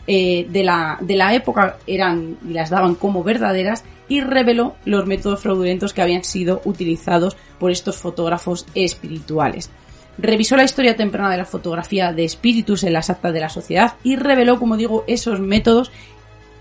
[0.06, 5.06] eh, de, la, de la época eran y las daban como verdaderas y reveló los
[5.06, 9.70] métodos fraudulentos que habían sido utilizados por estos fotógrafos espirituales.
[10.18, 13.94] Revisó la historia temprana de la fotografía de espíritus en las actas de la sociedad
[14.02, 15.92] y reveló, como digo, esos métodos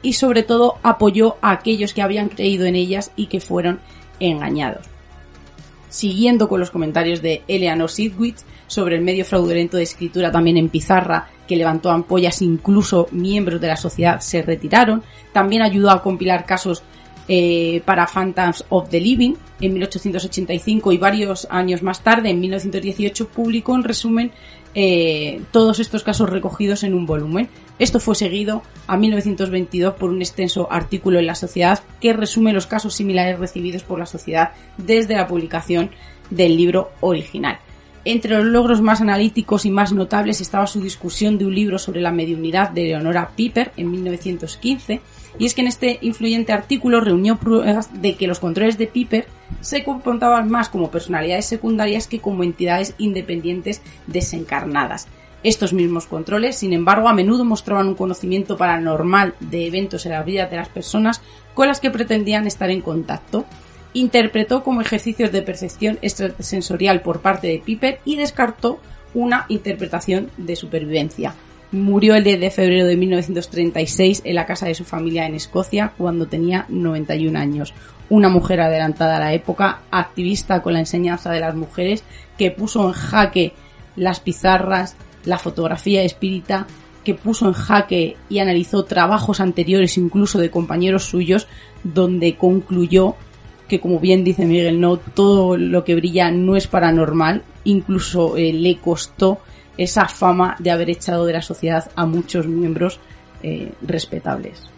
[0.02, 3.80] y sobre todo apoyó a aquellos que habían creído en ellas y que fueron
[4.20, 4.86] engañados.
[5.90, 10.70] Siguiendo con los comentarios de Eleanor Sidwitz sobre el medio fraudulento de escritura también en
[10.70, 15.04] pizarra que levantó ampollas, incluso miembros de la sociedad se retiraron.
[15.34, 16.84] También ayudó a compilar casos
[17.28, 23.28] eh, para Phantoms of the Living en 1885 y varios años más tarde, en 1918,
[23.28, 24.32] publicó en resumen
[24.76, 27.50] eh, todos estos casos recogidos en un volumen.
[27.80, 32.68] Esto fue seguido a 1922 por un extenso artículo en la sociedad que resume los
[32.68, 35.92] casos similares recibidos por la sociedad desde la publicación
[36.30, 37.60] del libro original.
[38.06, 42.02] Entre los logros más analíticos y más notables estaba su discusión de un libro sobre
[42.02, 45.02] la mediunidad de Leonora Piper en 1915,
[45.38, 49.28] y es que en este influyente artículo reunió pruebas de que los controles de Piper
[49.62, 55.08] se comportaban más como personalidades secundarias que como entidades independientes desencarnadas.
[55.42, 60.24] Estos mismos controles, sin embargo, a menudo mostraban un conocimiento paranormal de eventos en la
[60.24, 61.22] vida de las personas
[61.54, 63.46] con las que pretendían estar en contacto.
[63.94, 68.80] Interpretó como ejercicios de percepción extrasensorial por parte de Piper y descartó
[69.14, 71.34] una interpretación de supervivencia.
[71.72, 75.94] Murió el 10 de febrero de 1936 en la casa de su familia en Escocia
[75.96, 77.76] cuando tenía 91 años.
[78.10, 82.04] Una mujer adelantada a la época, activista con la enseñanza de las mujeres,
[82.40, 83.54] que puso en jaque
[83.96, 86.66] las pizarras, la fotografía espírita,
[87.04, 91.48] que puso en jaque y analizó trabajos anteriores incluso de compañeros suyos,
[91.84, 93.16] donde concluyó
[93.68, 98.52] que como bien dice Miguel, no todo lo que brilla no es paranormal, incluso eh,
[98.52, 99.38] le costó
[99.80, 103.00] esa fama de haber echado de la sociedad a muchos miembros
[103.42, 104.70] eh, respetables.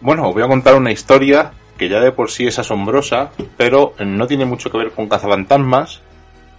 [0.00, 3.94] Bueno, os voy a contar una historia que ya de por sí es asombrosa, pero
[4.04, 6.00] no tiene mucho que ver con cazafantasmas,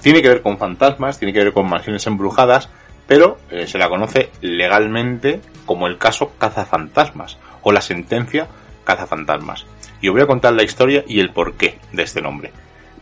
[0.02, 2.70] tiene que ver con fantasmas, tiene que ver con mansiones embrujadas,
[3.08, 8.48] pero eh, se la conoce legalmente como el caso cazafantasmas o la sentencia
[8.86, 9.66] cazafantasmas.
[10.00, 12.52] Y os voy a contar la historia y el porqué de este nombre.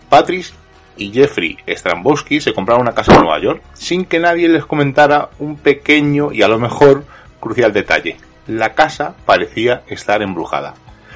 [0.10, 0.54] Patrice
[0.98, 5.30] y Jeffrey Strambowski se compraron una casa en Nueva York sin que nadie les comentara
[5.40, 7.06] un pequeño y a lo mejor
[7.40, 8.18] crucial detalle.
[8.48, 10.74] La casa parecía estar embrujada.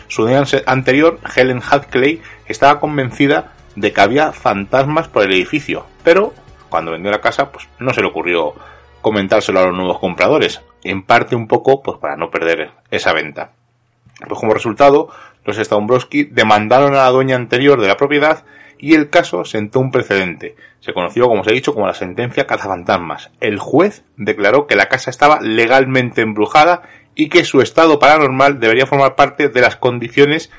[0.07, 6.33] Su día anterior, Helen Hadclay estaba convencida de que había fantasmas por el edificio, pero
[6.69, 8.53] cuando vendió la casa, pues no se le ocurrió
[9.01, 13.51] comentárselo a los nuevos compradores, en parte un poco pues para no perder esa venta.
[14.27, 15.09] Pues como resultado,
[15.45, 18.43] los Strambowski demandaron a la dueña anterior de la propiedad
[18.79, 20.55] y el caso sentó un precedente.
[20.79, 23.31] Se conoció, como os he dicho, como la sentencia cazafantasmas.
[23.39, 26.83] El juez declaró que la casa estaba legalmente embrujada
[27.15, 30.51] y que su estado paranormal debería formar parte de las condiciones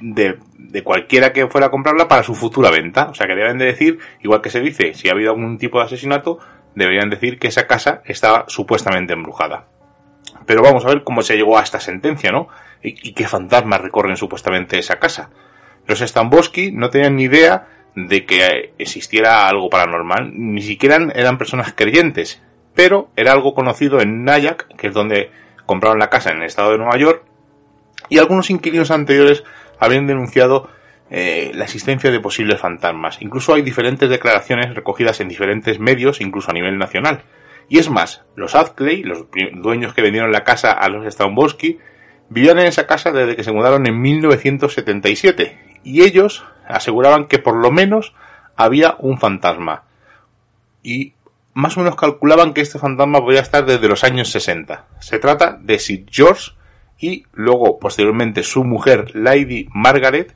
[0.00, 3.08] de, de, cualquiera que fuera a comprarla para su futura venta.
[3.10, 5.78] O sea que deben de decir, igual que se dice, si ha habido algún tipo
[5.78, 6.38] de asesinato,
[6.74, 9.66] deberían decir que esa casa estaba supuestamente embrujada.
[10.46, 12.48] Pero vamos a ver cómo se llegó a esta sentencia, ¿no?
[12.82, 15.30] Y, y qué fantasmas recorren supuestamente esa casa.
[15.86, 21.72] Los Stamboski no tenían ni idea de que existiera algo paranormal, ni siquiera eran personas
[21.74, 22.42] creyentes,
[22.74, 25.30] pero era algo conocido en Nyack, que es donde
[25.66, 27.24] compraron la casa en el estado de Nueva York,
[28.08, 29.44] y algunos inquilinos anteriores
[29.78, 30.68] habían denunciado
[31.10, 33.18] eh, la existencia de posibles fantasmas.
[33.20, 37.22] Incluso hay diferentes declaraciones recogidas en diferentes medios, incluso a nivel nacional.
[37.68, 41.78] Y es más, los Adclay, los dueños que vendieron la casa a los Stamboski,
[42.28, 47.56] vivían en esa casa desde que se mudaron en 1977 y ellos aseguraban que por
[47.56, 48.14] lo menos
[48.56, 49.84] había un fantasma.
[50.82, 51.14] Y
[51.52, 54.86] más o menos calculaban que este fantasma podía estar desde los años 60.
[55.00, 56.52] Se trata de Sid George
[56.98, 60.34] y luego posteriormente su mujer Lady Margaret,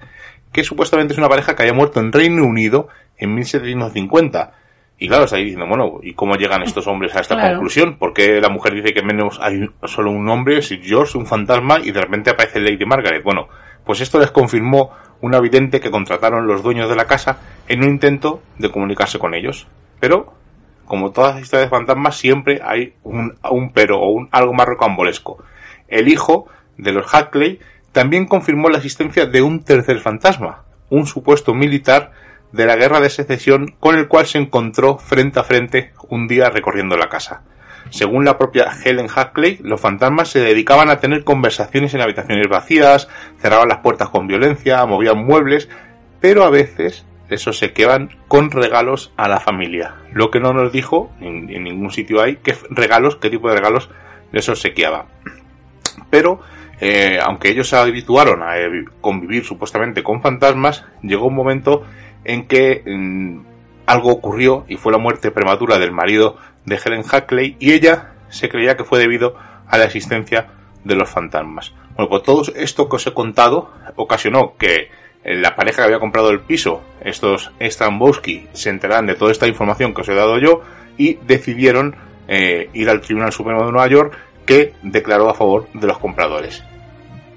[0.53, 4.53] que supuestamente es una pareja que había muerto en Reino Unido en 1750.
[5.01, 7.97] Y claro, está ahí diciendo, bueno, ¿y cómo llegan estos hombres a esta conclusión?
[7.99, 11.93] Porque la mujer dice que menos hay solo un hombre, Sid George, un fantasma, y
[11.93, 13.23] de repente aparece Lady Margaret?
[13.23, 13.49] Bueno,
[13.89, 14.91] pues esto les confirmó
[15.23, 19.33] un evidente que contrataron los dueños de la casa en un intento de comunicarse con
[19.33, 19.67] ellos.
[19.99, 20.35] Pero,
[20.85, 24.67] como todas las historias de fantasmas, siempre hay un, un pero o un algo más
[24.67, 25.43] rocambolesco.
[25.89, 27.61] El hijo de los Hackley
[27.93, 32.13] también confirmó la existencia de un tercer fantasma, un supuesto militar
[32.53, 36.51] de la guerra de secesión con el cual se encontró frente a frente un día
[36.51, 37.41] recorriendo la casa.
[37.91, 43.09] Según la propia Helen Hackley, los fantasmas se dedicaban a tener conversaciones en habitaciones vacías,
[43.39, 45.69] cerraban las puertas con violencia, movían muebles,
[46.21, 49.97] pero a veces eso se quedaban con regalos a la familia.
[50.13, 53.91] Lo que no nos dijo, en, ningún sitio hay, qué regalos, qué tipo de regalos
[54.33, 55.07] se obsequiaba.
[56.11, 56.41] Pero,
[56.81, 61.85] eh, aunque ellos se habituaron a eh, convivir supuestamente con fantasmas, llegó un momento
[62.25, 63.41] en que mm,
[63.87, 66.37] algo ocurrió y fue la muerte prematura del marido
[66.69, 69.35] de Helen Hackley y ella se creía que fue debido
[69.67, 70.49] a la existencia
[70.85, 71.73] de los fantasmas.
[71.95, 74.91] Bueno, pues todo esto que os he contado ocasionó que
[75.25, 79.93] la pareja que había comprado el piso, estos Stambowski, se enteran de toda esta información
[79.93, 80.63] que os he dado yo
[80.97, 81.97] y decidieron
[82.29, 86.63] eh, ir al Tribunal Supremo de Nueva York que declaró a favor de los compradores.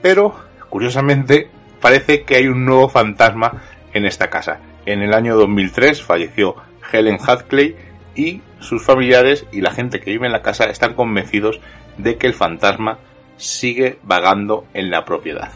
[0.01, 0.35] Pero,
[0.69, 1.49] curiosamente,
[1.81, 3.61] parece que hay un nuevo fantasma
[3.93, 4.59] en esta casa.
[4.85, 6.55] En el año 2003 falleció
[6.91, 7.75] Helen Hadley
[8.15, 11.59] y sus familiares y la gente que vive en la casa están convencidos
[11.97, 12.99] de que el fantasma
[13.37, 15.51] sigue vagando en la propiedad.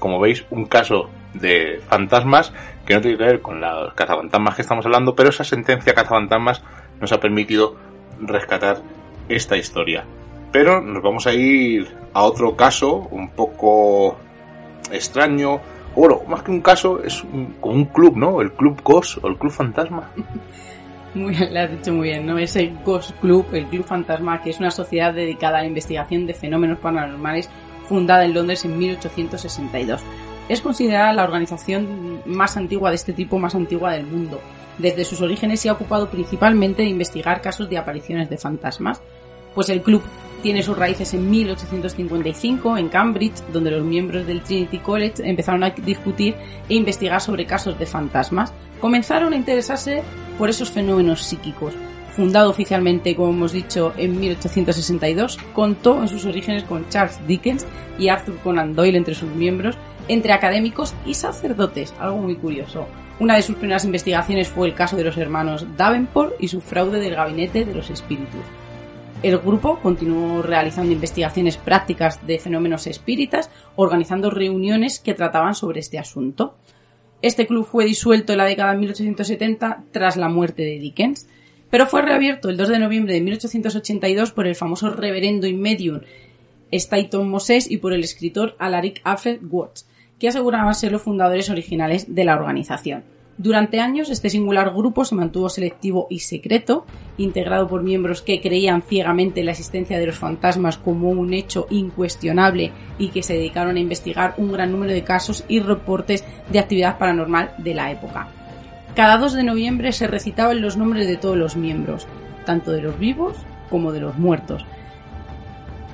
[0.00, 2.52] Como veis, un caso de fantasmas
[2.86, 6.62] que no tiene que ver con los cazafantasmas que estamos hablando, pero esa sentencia cazafantasmas
[7.00, 7.76] nos ha permitido
[8.20, 8.82] rescatar
[9.28, 10.04] esta historia.
[10.50, 14.16] Pero nos vamos a ir a otro caso un poco
[14.90, 15.60] extraño.
[15.94, 17.22] Bueno, más que un caso, es
[17.60, 18.40] como un club, ¿no?
[18.40, 20.10] El Club Ghost o el Club Fantasma.
[21.14, 22.38] Muy bien, lo has dicho muy bien, ¿no?
[22.38, 26.26] Es el Ghost Club, el Club Fantasma, que es una sociedad dedicada a la investigación
[26.26, 27.48] de fenómenos paranormales
[27.88, 30.02] fundada en Londres en 1862.
[30.48, 34.40] Es considerada la organización más antigua de este tipo, más antigua del mundo.
[34.78, 39.02] Desde sus orígenes se ha ocupado principalmente de investigar casos de apariciones de fantasmas.
[39.54, 40.02] Pues el club
[40.42, 45.70] tiene sus raíces en 1855 en Cambridge, donde los miembros del Trinity College empezaron a
[45.70, 46.34] discutir
[46.68, 48.52] e investigar sobre casos de fantasmas.
[48.80, 50.02] Comenzaron a interesarse
[50.38, 51.74] por esos fenómenos psíquicos.
[52.14, 57.66] Fundado oficialmente, como hemos dicho, en 1862, contó en sus orígenes con Charles Dickens
[57.98, 59.76] y Arthur Conan Doyle entre sus miembros,
[60.08, 62.86] entre académicos y sacerdotes, algo muy curioso.
[63.20, 67.00] Una de sus primeras investigaciones fue el caso de los hermanos Davenport y su fraude
[67.00, 68.42] del gabinete de los espíritus.
[69.20, 75.98] El grupo continuó realizando investigaciones prácticas de fenómenos espíritas, organizando reuniones que trataban sobre este
[75.98, 76.54] asunto.
[77.20, 81.28] Este club fue disuelto en la década de 1870 tras la muerte de Dickens,
[81.68, 86.00] pero fue reabierto el 2 de noviembre de 1882 por el famoso reverendo y medium
[86.70, 89.88] Staton Moses y por el escritor Alaric Alfred Watts,
[90.20, 93.02] que aseguraban ser los fundadores originales de la organización.
[93.38, 96.84] Durante años este singular grupo se mantuvo selectivo y secreto,
[97.18, 101.68] integrado por miembros que creían ciegamente en la existencia de los fantasmas como un hecho
[101.70, 106.58] incuestionable y que se dedicaron a investigar un gran número de casos y reportes de
[106.58, 108.26] actividad paranormal de la época.
[108.96, 112.08] Cada 2 de noviembre se recitaban los nombres de todos los miembros,
[112.44, 113.36] tanto de los vivos
[113.70, 114.66] como de los muertos.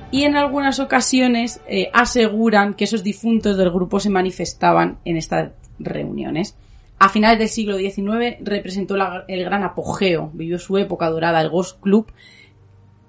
[0.09, 5.51] Y en algunas ocasiones eh, aseguran que esos difuntos del grupo se manifestaban en estas
[5.77, 6.55] reuniones.
[6.97, 8.95] A finales del siglo XIX representó
[9.27, 12.11] el gran apogeo, vivió su época dorada, el Ghost Club.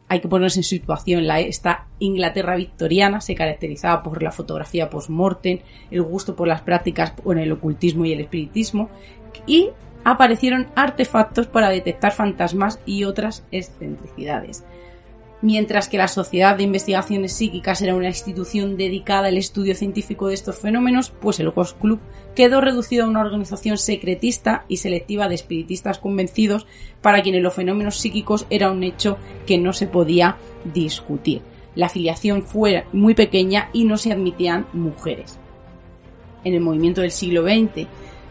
[0.08, 5.60] Hay que ponerse en situación, la, esta Inglaterra victoriana se caracterizaba por la fotografía post-mortem,
[5.90, 8.88] el gusto por las prácticas con el ocultismo y el espiritismo,
[9.46, 9.70] y
[10.04, 14.64] aparecieron artefactos para detectar fantasmas y otras excentricidades
[15.42, 20.34] mientras que la Sociedad de Investigaciones Psíquicas era una institución dedicada al estudio científico de
[20.34, 22.00] estos fenómenos, pues el Ghost Club
[22.34, 26.66] quedó reducido a una organización secretista y selectiva de espiritistas convencidos
[27.02, 30.36] para quienes los fenómenos psíquicos era un hecho que no se podía
[30.72, 31.42] discutir.
[31.74, 35.38] La afiliación fue muy pequeña y no se admitían mujeres.
[36.44, 37.86] En el movimiento del siglo XX,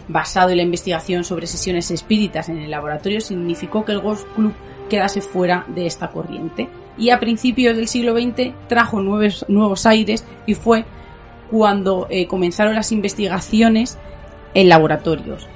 [0.08, 4.54] basado en la investigación sobre sesiones espíritas en el laboratorio, significó que el Ghost Club
[4.89, 10.25] quedase fuera de esta corriente y a principios del siglo XX trajo nuevos, nuevos aires
[10.45, 10.86] y fue
[11.51, 13.97] cuando eh, comenzaron las investigaciones
[14.53, 15.47] en laboratorios.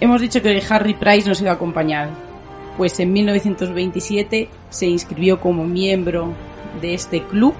[0.00, 2.10] Hemos dicho que Harry Price nos iba a acompañar,
[2.76, 6.32] pues en 1927 se inscribió como miembro
[6.80, 7.54] de este club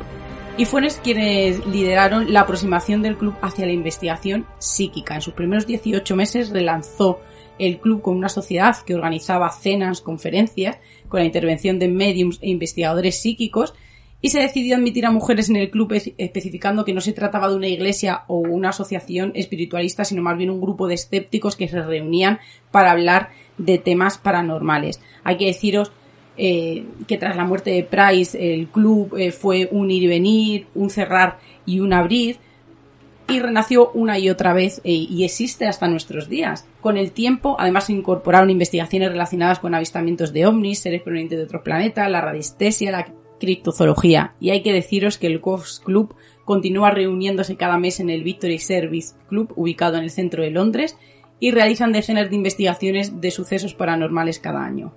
[0.57, 5.15] y fueron quienes lideraron la aproximación del club hacia la investigación psíquica.
[5.15, 7.21] En sus primeros 18 meses relanzó
[7.59, 12.51] el club con una sociedad que organizaba cenas, conferencias, con la intervención de mediums e
[12.51, 13.75] investigadores psíquicos,
[14.21, 17.55] y se decidió admitir a mujeres en el club especificando que no se trataba de
[17.55, 21.81] una iglesia o una asociación espiritualista, sino más bien un grupo de escépticos que se
[21.81, 22.41] reunían
[22.73, 25.01] para hablar de temas paranormales.
[25.23, 25.93] Hay que deciros
[26.37, 30.67] eh, que tras la muerte de Price el club eh, fue un ir y venir,
[30.75, 32.39] un cerrar y un abrir,
[33.29, 36.67] y renació una y otra vez eh, y existe hasta nuestros días.
[36.81, 41.45] Con el tiempo, además, se incorporaron investigaciones relacionadas con avistamientos de ovnis, seres provenientes de
[41.45, 44.35] otros planetas, la radiestesia, la criptozoología.
[44.41, 46.15] Y hay que deciros que el Ghost Club
[46.45, 50.97] continúa reuniéndose cada mes en el Victory Service Club, ubicado en el centro de Londres,
[51.39, 54.95] y realizan decenas de investigaciones de sucesos paranormales cada año.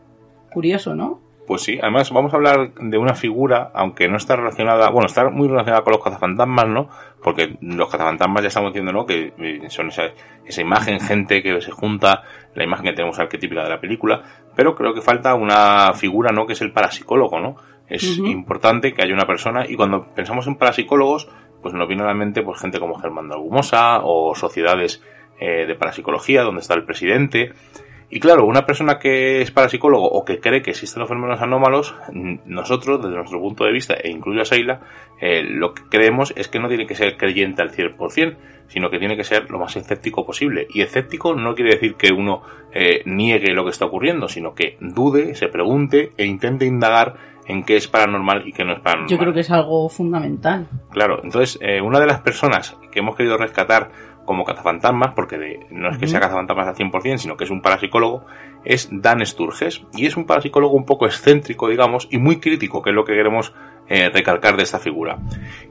[0.53, 1.19] Curioso, ¿no?
[1.51, 5.29] Pues sí, además vamos a hablar de una figura, aunque no está relacionada, bueno, está
[5.29, 6.87] muy relacionada con los cazafantasmas, ¿no?
[7.21, 9.05] Porque los cazafantasmas ya estamos diciendo, ¿no?
[9.05, 10.03] Que eh, son esa,
[10.45, 12.23] esa imagen, gente que se junta,
[12.55, 14.21] la imagen que tenemos arquetípica de la película,
[14.55, 16.47] pero creo que falta una figura, ¿no?
[16.47, 17.57] Que es el parapsicólogo, ¿no?
[17.89, 21.27] Es importante que haya una persona, y cuando pensamos en parapsicólogos,
[21.61, 25.03] pues nos viene a la mente pues gente como Germán de Algumosa o sociedades
[25.37, 27.51] eh, de parapsicología, donde está el presidente.
[28.14, 31.95] Y claro, una persona que es parapsicólogo o que cree que existen los fenómenos anómalos,
[32.45, 34.82] nosotros, desde nuestro punto de vista, e incluyo a Seila,
[35.22, 38.36] eh, lo que creemos es que no tiene que ser creyente al 100%,
[38.68, 40.68] sino que tiene que ser lo más escéptico posible.
[40.74, 42.41] Y escéptico no quiere decir que uno
[42.74, 47.16] eh, niegue lo que está ocurriendo, sino que dude, se pregunte e intente indagar
[47.47, 49.09] en qué es paranormal y qué no es paranormal.
[49.09, 50.68] Yo creo que es algo fundamental.
[50.91, 53.89] Claro, entonces, eh, una de las personas que hemos querido rescatar
[54.32, 58.25] como cazafantasmas, porque no es que sea cazafantasmas al 100%, sino que es un parapsicólogo,
[58.63, 59.84] es Dan Sturges.
[59.93, 63.11] Y es un parapsicólogo un poco excéntrico, digamos, y muy crítico, que es lo que
[63.11, 63.53] queremos
[63.89, 65.17] eh, recalcar de esta figura.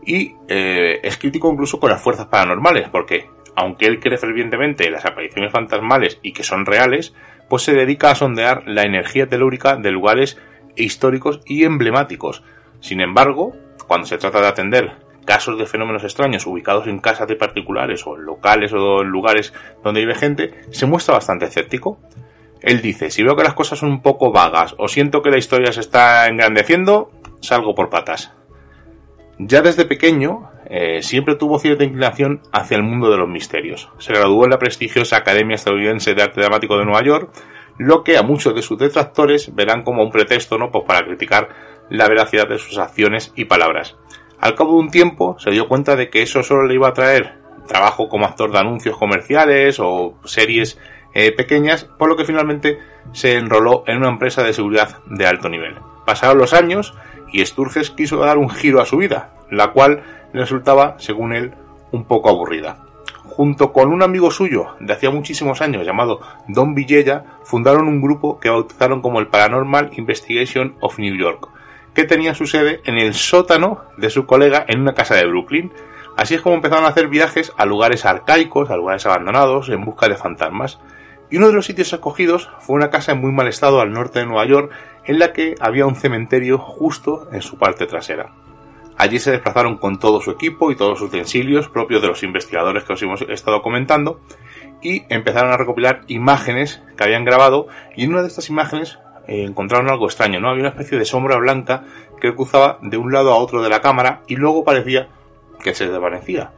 [0.05, 4.93] Y eh, es crítico incluso con las fuerzas paranormales, porque aunque él cree fervientemente en
[4.93, 7.15] las apariciones fantasmales y que son reales,
[7.49, 10.37] pues se dedica a sondear la energía telúrica de lugares
[10.77, 12.45] históricos y emblemáticos.
[12.81, 13.55] Sin embargo,
[13.89, 18.17] cuando se trata de atender casos de fenómenos extraños ubicados en casas de particulares o
[18.17, 19.53] en locales o en lugares
[19.85, 22.01] donde vive gente, se muestra bastante escéptico.
[22.61, 25.39] Él dice, si veo que las cosas son un poco vagas o siento que la
[25.39, 27.13] historia se está engrandeciendo,
[27.43, 28.33] salgo por patas.
[29.39, 33.89] Ya desde pequeño, eh, siempre tuvo cierta inclinación hacia el mundo de los misterios.
[33.99, 37.31] Se graduó en la prestigiosa Academia Estadounidense de Arte Dramático de Nueva York,
[37.79, 40.73] lo que a muchos de sus detractores verán como un pretexto ¿no?
[40.73, 41.51] pues para criticar
[41.89, 43.97] la veracidad de sus acciones y palabras.
[44.41, 46.95] Al cabo de un tiempo se dio cuenta de que eso solo le iba a
[46.95, 47.35] traer
[47.67, 50.79] trabajo como actor de anuncios comerciales o series
[51.13, 52.79] eh, pequeñas, por lo que finalmente
[53.13, 55.77] se enroló en una empresa de seguridad de alto nivel.
[56.07, 56.95] Pasaron los años
[57.33, 61.53] y Sturges quiso dar un giro a su vida, la cual resultaba, según él,
[61.93, 62.79] un poco aburrida.
[63.25, 68.41] Junto con un amigo suyo de hacía muchísimos años llamado Don Villela, fundaron un grupo
[68.41, 71.49] que bautizaron como el Paranormal Investigation of New York,
[72.01, 75.71] que tenía su sede en el sótano de su colega en una casa de Brooklyn.
[76.17, 80.09] Así es como empezaron a hacer viajes a lugares arcaicos, a lugares abandonados, en busca
[80.09, 80.81] de fantasmas.
[81.31, 84.21] Y uno de los sitios escogidos fue una casa en muy mal estado al norte
[84.21, 84.73] de Nueva York,
[85.05, 88.33] en la que había un cementerio justo en su parte trasera.
[88.97, 92.85] Allí se desplazaron con todo su equipo y todos sus utensilios propios de los investigadores
[92.85, 94.23] que os hemos estado comentando
[94.81, 98.99] y empezaron a recopilar imágenes que habían grabado y en una de estas imágenes
[99.31, 100.49] eh, encontraron algo extraño, ¿no?
[100.49, 101.85] Había una especie de sombra blanca
[102.21, 105.07] que cruzaba de un lado a otro de la cámara y luego parecía
[105.63, 106.51] que se desvanecía.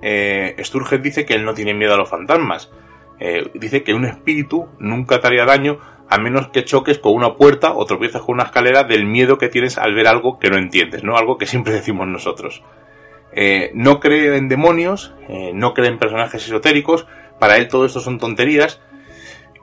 [0.00, 0.54] Eh,
[1.02, 2.70] dice que él no tiene miedo a los fantasmas.
[3.18, 7.34] Eh, dice que un espíritu nunca te haría daño a menos que choques con una
[7.34, 10.58] puerta o tropieces con una escalera del miedo que tienes al ver algo que no
[10.58, 11.16] entiendes, ¿no?
[11.16, 12.62] Algo que siempre decimos nosotros.
[13.74, 15.12] no cree en demonios,
[15.54, 17.08] no cree en personajes esotéricos,
[17.40, 18.80] para él todo esto son tonterías,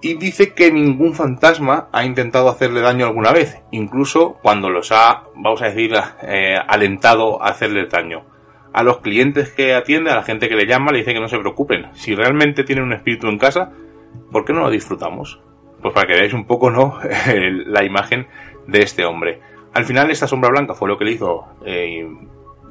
[0.01, 5.25] y dice que ningún fantasma ha intentado hacerle daño alguna vez, incluso cuando los ha,
[5.35, 5.93] vamos a decir,
[6.23, 8.25] eh, alentado a hacerle daño.
[8.73, 11.27] A los clientes que atiende, a la gente que le llama, le dice que no
[11.27, 11.89] se preocupen.
[11.93, 13.71] Si realmente tienen un espíritu en casa,
[14.31, 15.39] ¿por qué no lo disfrutamos?
[15.81, 16.97] Pues para que veáis un poco, ¿no?
[17.65, 18.27] la imagen
[18.67, 19.39] de este hombre.
[19.73, 22.07] Al final, esta sombra blanca fue lo que le hizo eh,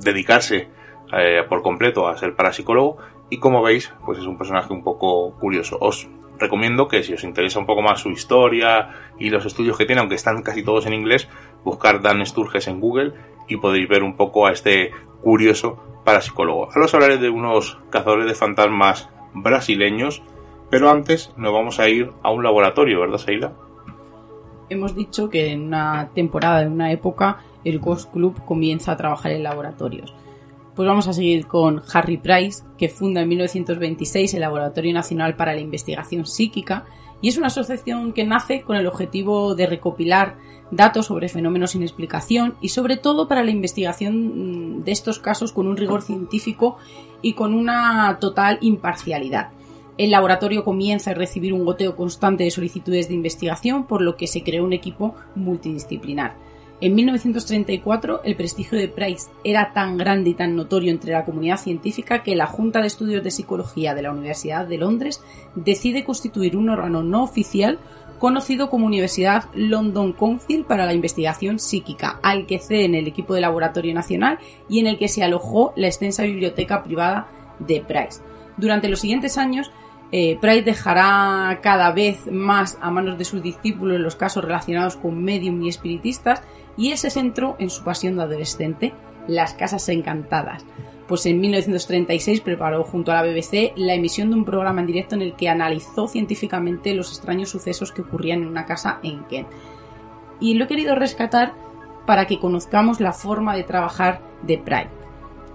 [0.01, 0.69] dedicarse
[1.13, 2.99] eh, por completo a ser parapsicólogo
[3.31, 5.77] y como veis, pues es un personaje un poco curioso.
[5.81, 6.09] Os
[6.41, 8.89] recomiendo que si os interesa un poco más su historia
[9.19, 11.29] y los estudios que tiene, aunque están casi todos en inglés,
[11.65, 13.13] buscar Dan Sturges en Google
[13.49, 14.91] y podéis ver un poco a este
[15.23, 16.67] curioso parapsicólogo.
[16.67, 20.23] Ahora os hablaré de unos cazadores de fantasmas brasileños,
[20.71, 23.53] pero antes nos vamos a ir a un laboratorio, ¿verdad, Seila?
[24.69, 29.33] Hemos dicho que en una temporada, en una época, el Ghost Club comienza a trabajar
[29.33, 30.15] en laboratorios.
[30.81, 35.53] Pues vamos a seguir con Harry Price, que funda en 1926 el Laboratorio Nacional para
[35.53, 36.87] la Investigación Psíquica
[37.21, 40.39] y es una asociación que nace con el objetivo de recopilar
[40.71, 45.53] datos sobre fenómenos sin explicación y sobre todo para la investigación mm, de estos casos
[45.53, 46.79] con un rigor científico
[47.21, 49.51] y con una total imparcialidad.
[49.99, 54.27] El laboratorio comienza a recibir un goteo constante de solicitudes de investigación, por lo que
[54.27, 56.37] se creó un equipo multidisciplinar.
[56.83, 61.59] En 1934, el prestigio de Price era tan grande y tan notorio entre la comunidad
[61.59, 65.23] científica que la Junta de Estudios de Psicología de la Universidad de Londres
[65.55, 67.79] decide constituir un órgano no oficial
[68.19, 73.43] conocido como Universidad London Council para la Investigación Psíquica, al que cede el equipo de
[73.43, 77.29] laboratorio nacional y en el que se alojó la extensa biblioteca privada
[77.59, 78.23] de Price.
[78.57, 79.71] Durante los siguientes años,
[80.13, 85.23] eh, Price dejará cada vez más a manos de sus discípulos los casos relacionados con
[85.23, 86.43] medium y espiritistas
[86.81, 88.95] y él se centró en su pasión de adolescente,
[89.29, 90.65] las casas encantadas.
[91.07, 95.15] Pues en 1936 preparó junto a la BBC la emisión de un programa en directo
[95.15, 99.49] en el que analizó científicamente los extraños sucesos que ocurrían en una casa en Kent.
[100.41, 101.53] Y lo he querido rescatar
[102.07, 105.00] para que conozcamos la forma de trabajar de Price.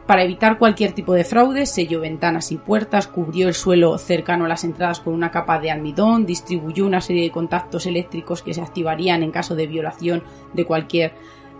[0.05, 4.47] Para evitar cualquier tipo de fraude, selló ventanas y puertas, cubrió el suelo cercano a
[4.47, 8.61] las entradas con una capa de almidón, distribuyó una serie de contactos eléctricos que se
[8.61, 11.13] activarían en caso de violación de cualquier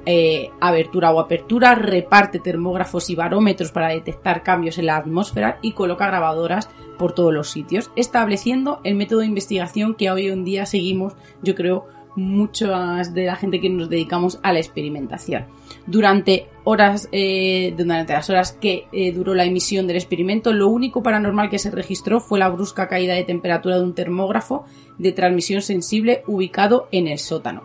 [0.06, 5.72] eh, abertura o apertura, reparte termógrafos y barómetros para detectar cambios en la atmósfera y
[5.72, 6.70] coloca grabadoras
[7.00, 11.56] por todos los sitios, estableciendo el método de investigación que hoy en día seguimos, yo
[11.56, 15.48] creo, muchas de la gente que nos dedicamos a la experimentación.
[15.88, 21.02] Durante horas, eh, durante las horas que eh, duró la emisión del experimento, lo único
[21.02, 24.66] paranormal que se registró fue la brusca caída de temperatura de un termógrafo
[24.98, 27.64] de transmisión sensible ubicado en el sótano.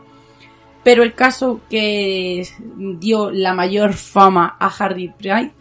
[0.85, 2.47] Pero el caso que
[2.77, 5.53] dio la mayor fama a Harry Price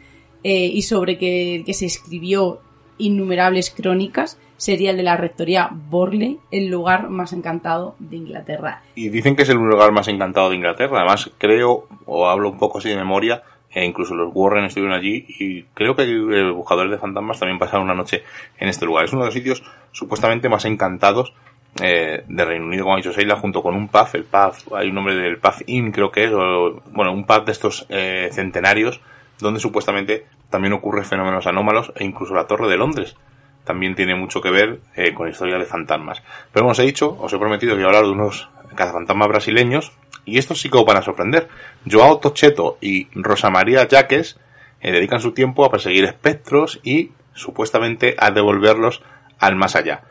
[0.44, 2.62] eh, y sobre que, que se escribió
[3.00, 8.84] innumerables crónicas sería el de la rectoría Borley, el lugar más encantado de Inglaterra.
[8.94, 10.98] Y dicen que es el lugar más encantado de Inglaterra.
[10.98, 13.42] Además, creo, o hablo un poco así de memoria,
[13.72, 17.86] e incluso los Warren estuvieron allí y creo que los buscadores de fantasmas también pasaron
[17.86, 18.24] una noche
[18.58, 19.06] en este lugar.
[19.06, 21.34] Es uno de los sitios supuestamente más encantados
[21.82, 24.90] eh, de Reino Unido, como ha dicho Seila, junto con un pub, el pub, hay
[24.90, 28.30] un nombre del pub Inn creo que es, o, bueno, un pub de estos eh,
[28.32, 29.00] centenarios,
[29.40, 33.16] donde supuestamente también ocurre fenómenos anómalos e incluso la Torre de Londres
[33.64, 36.24] también tiene mucho que ver eh, con historia de fantasmas.
[36.52, 39.28] Pero como os he dicho, os he prometido que voy a hablar de unos cazafantasmas
[39.28, 39.92] brasileños
[40.26, 41.48] y estos sí que os van a sorprender.
[41.90, 44.40] Joao Tocheto y Rosa María Jaques
[44.82, 49.04] eh, dedican su tiempo a perseguir espectros y supuestamente a devolverlos
[49.38, 50.02] al más allá.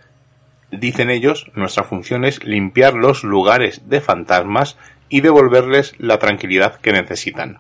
[0.70, 4.78] Dicen ellos, nuestra función es limpiar los lugares de fantasmas
[5.09, 7.59] y devolverles la tranquilidad que necesitan.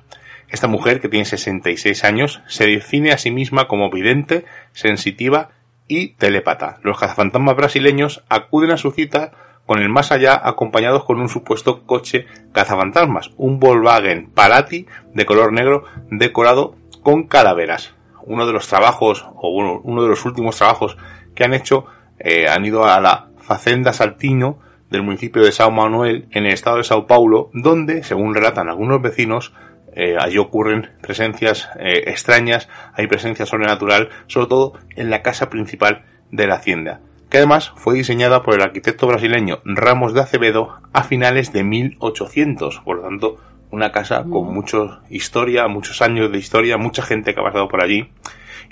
[0.48, 5.50] Esta mujer, que tiene 66 años, se define a sí misma como vidente, sensitiva
[5.88, 6.78] y telépata.
[6.82, 9.32] Los cazafantasmas brasileños acuden a su cita
[9.66, 15.52] con el más allá acompañados con un supuesto coche cazafantasmas, un Volkswagen Parati de color
[15.52, 17.94] negro decorado con calaveras.
[18.22, 20.96] Uno de los trabajos, o uno, de los últimos trabajos
[21.34, 21.84] que han hecho,
[22.18, 24.58] eh, han ido a la Facenda Saltino
[24.90, 29.02] del municipio de São Manuel en el estado de Sao Paulo, donde, según relatan algunos
[29.02, 29.52] vecinos,
[29.98, 36.04] eh, allí ocurren presencias eh, extrañas, hay presencia sobrenatural, sobre todo en la casa principal
[36.30, 41.02] de la hacienda, que además fue diseñada por el arquitecto brasileño Ramos de Acevedo a
[41.02, 43.36] finales de 1800, por lo tanto
[43.72, 47.82] una casa con mucha historia, muchos años de historia, mucha gente que ha pasado por
[47.82, 48.08] allí.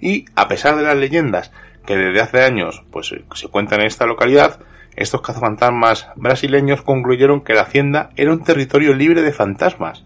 [0.01, 1.51] Y a pesar de las leyendas
[1.87, 4.61] que desde hace años pues se cuentan en esta localidad,
[4.95, 10.05] estos cazafantasmas brasileños concluyeron que la hacienda era un territorio libre de fantasmas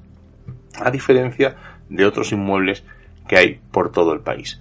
[0.82, 1.56] a diferencia
[1.88, 2.84] de otros inmuebles
[3.28, 4.60] que hay por todo el país.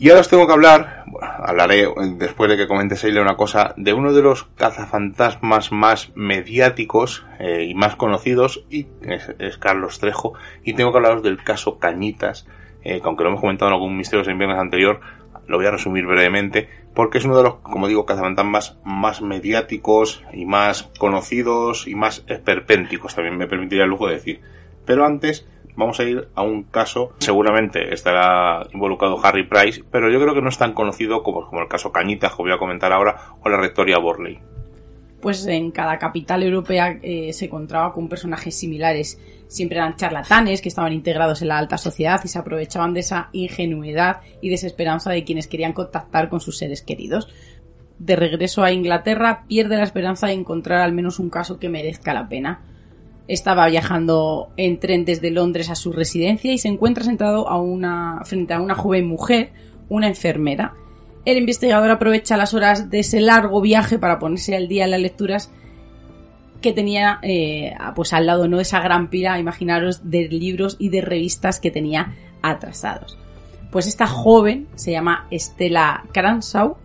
[0.00, 3.92] Y ahora os tengo que hablar, hablaré después de que comente Seile una cosa, de
[3.92, 10.32] uno de los cazafantasmas más mediáticos eh, y más conocidos, y es, Carlos Trejo,
[10.64, 12.46] y tengo que hablaros del caso Cañitas,
[12.82, 15.00] eh, que aunque lo hemos comentado en algún misterio en viernes anterior,
[15.46, 20.24] lo voy a resumir brevemente, porque es uno de los, como digo, cazafantasmas más mediáticos
[20.32, 24.40] y más conocidos y más esperpénticos, también me permitiría el lujo de decir.
[24.90, 30.20] Pero antes vamos a ir a un caso, seguramente estará involucrado Harry Price, pero yo
[30.20, 33.36] creo que no es tan conocido como, el caso Cañita, que voy a comentar ahora,
[33.40, 34.40] o la rectoria Borley.
[35.22, 39.20] Pues en cada capital europea eh, se encontraba con personajes similares.
[39.46, 43.28] Siempre eran charlatanes que estaban integrados en la alta sociedad y se aprovechaban de esa
[43.30, 47.28] ingenuidad y desesperanza de quienes querían contactar con sus seres queridos.
[48.00, 52.12] De regreso a Inglaterra, pierde la esperanza de encontrar al menos un caso que merezca
[52.12, 52.64] la pena
[53.30, 58.22] estaba viajando en tren desde Londres a su residencia y se encuentra sentado a una,
[58.24, 59.52] frente a una joven mujer,
[59.88, 60.74] una enfermera.
[61.24, 65.00] El investigador aprovecha las horas de ese largo viaje para ponerse al día en las
[65.00, 65.52] lecturas
[66.60, 71.00] que tenía eh, pues al lado no esa gran pila, imaginaros, de libros y de
[71.00, 73.16] revistas que tenía atrasados.
[73.70, 76.76] Pues esta joven se llama Estela Cranshaw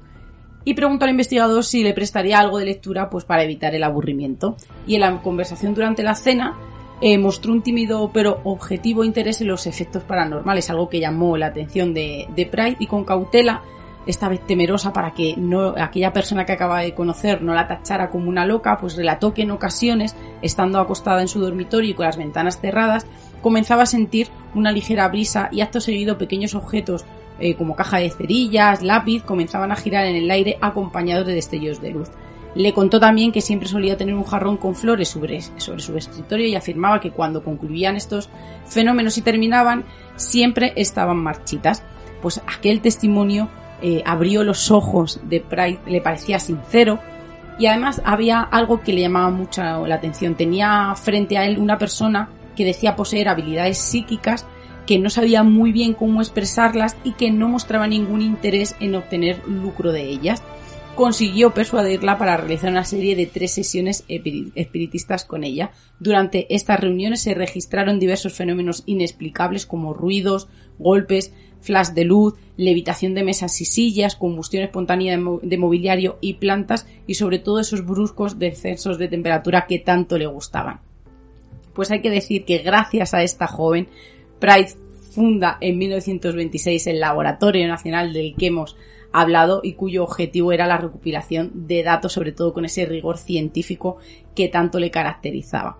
[0.66, 4.58] y preguntó al investigador si le prestaría algo de lectura pues para evitar el aburrimiento.
[4.86, 6.58] Y en la conversación durante la cena
[7.02, 11.48] eh, mostró un tímido pero objetivo interés en los efectos paranormales, algo que llamó la
[11.48, 13.62] atención de, de Pride y con cautela,
[14.08, 18.10] esta vez temerosa para que no, aquella persona que acaba de conocer no la tachara
[18.10, 22.06] como una loca, pues relató que en ocasiones, estando acostada en su dormitorio y con
[22.06, 23.08] las ventanas cerradas,
[23.42, 27.06] comenzaba a sentir una ligera brisa y acto seguido pequeños objetos
[27.40, 31.82] eh, como caja de cerillas, lápiz, comenzaban a girar en el aire acompañados de destellos
[31.82, 32.10] de luz.
[32.56, 36.48] Le contó también que siempre solía tener un jarrón con flores sobre, sobre su escritorio
[36.48, 38.30] y afirmaba que cuando concluían estos
[38.66, 39.84] fenómenos y terminaban,
[40.16, 41.84] siempre estaban marchitas.
[42.22, 43.50] Pues aquel testimonio
[43.82, 47.00] eh, abrió los ojos de Pride, le parecía sincero,
[47.60, 50.36] y además había algo que le llamaba mucho la atención.
[50.36, 54.46] Tenía frente a él una persona que decía poseer habilidades psíquicas
[54.86, 59.42] que no sabía muy bien cómo expresarlas y que no mostraba ningún interés en obtener
[59.48, 60.44] lucro de ellas.
[60.96, 65.72] Consiguió persuadirla para realizar una serie de tres sesiones espiritistas con ella.
[66.00, 70.48] Durante estas reuniones se registraron diversos fenómenos inexplicables como ruidos,
[70.80, 76.88] golpes, flash de luz, levitación de mesas y sillas, combustión espontánea de mobiliario y plantas
[77.08, 80.80] y sobre todo esos bruscos descensos de temperatura que tanto le gustaban.
[81.74, 83.90] Pues hay que decir que gracias a esta joven,
[84.40, 84.78] Price
[85.12, 88.76] funda en 1926 el Laboratorio Nacional del que hemos
[89.12, 93.98] hablado y cuyo objetivo era la recopilación de datos, sobre todo con ese rigor científico
[94.36, 95.80] que tanto le caracterizaba.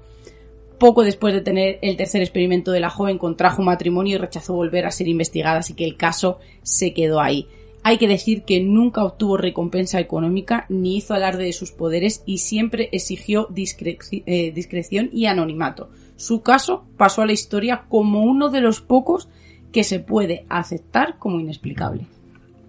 [0.80, 4.86] Poco después de tener el tercer experimento de la joven contrajo matrimonio y rechazó volver
[4.86, 7.48] a ser investigada, así que el caso se quedó ahí.
[7.84, 12.40] Hay que decir que nunca obtuvo recompensa económica ni hizo alarde de sus poderes y
[12.40, 15.90] siempre exigió eh, discreción y anonimato.
[16.16, 19.30] Su caso pasó a la historia como uno de los pocos
[19.72, 22.08] que se puede aceptar como inexplicable.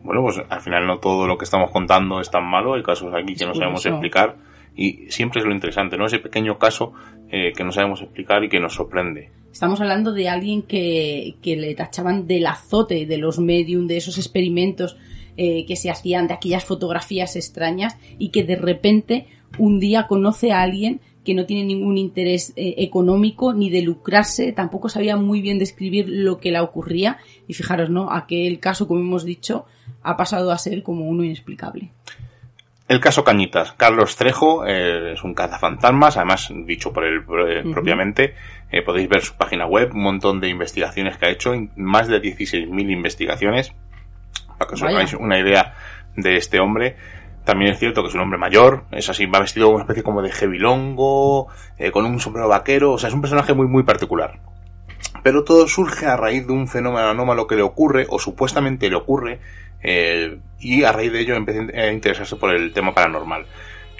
[0.03, 3.13] Bueno, pues al final no todo lo que estamos contando es tan malo, hay casos
[3.15, 4.37] aquí que no sabemos explicar
[4.77, 6.07] y siempre es lo interesante, ¿no?
[6.07, 6.93] Ese pequeño caso
[7.31, 9.31] eh, que no sabemos explicar y que nos sorprende.
[9.51, 14.19] Estamos hablando de alguien que, que le tachaban del azote de los medium, de esos
[14.19, 14.97] experimentos
[15.37, 19.27] eh, que se hacían, de aquellas fotografías extrañas y que de repente
[19.59, 24.53] un día conoce a alguien que no tiene ningún interés eh, económico ni de lucrarse,
[24.53, 28.11] tampoco sabía muy bien describir lo que le ocurría y fijaros, ¿no?
[28.11, 29.67] Aquel caso, como hemos dicho,
[30.03, 31.91] ha pasado a ser como uno inexplicable.
[32.89, 33.73] El caso Cañitas.
[33.73, 38.35] Carlos Trejo eh, es un cazafantasmas, además dicho por él eh, propiamente.
[38.71, 42.23] Eh, podéis ver su página web, un montón de investigaciones que ha hecho, más de
[42.23, 43.73] 16.000 investigaciones,
[44.57, 45.75] para que os hagáis una idea
[46.15, 46.97] de este hombre.
[47.47, 50.03] También es cierto que es un hombre mayor, es así, va vestido como una especie
[50.03, 51.47] como de jevilongo,
[51.93, 54.41] con un sombrero vaquero, o sea, es un personaje muy, muy particular.
[55.23, 58.97] Pero todo surge a raíz de un fenómeno anómalo que le ocurre, o supuestamente le
[58.97, 59.39] ocurre,
[59.81, 63.47] eh, y a raíz de ello empecé a interesarse por el tema paranormal.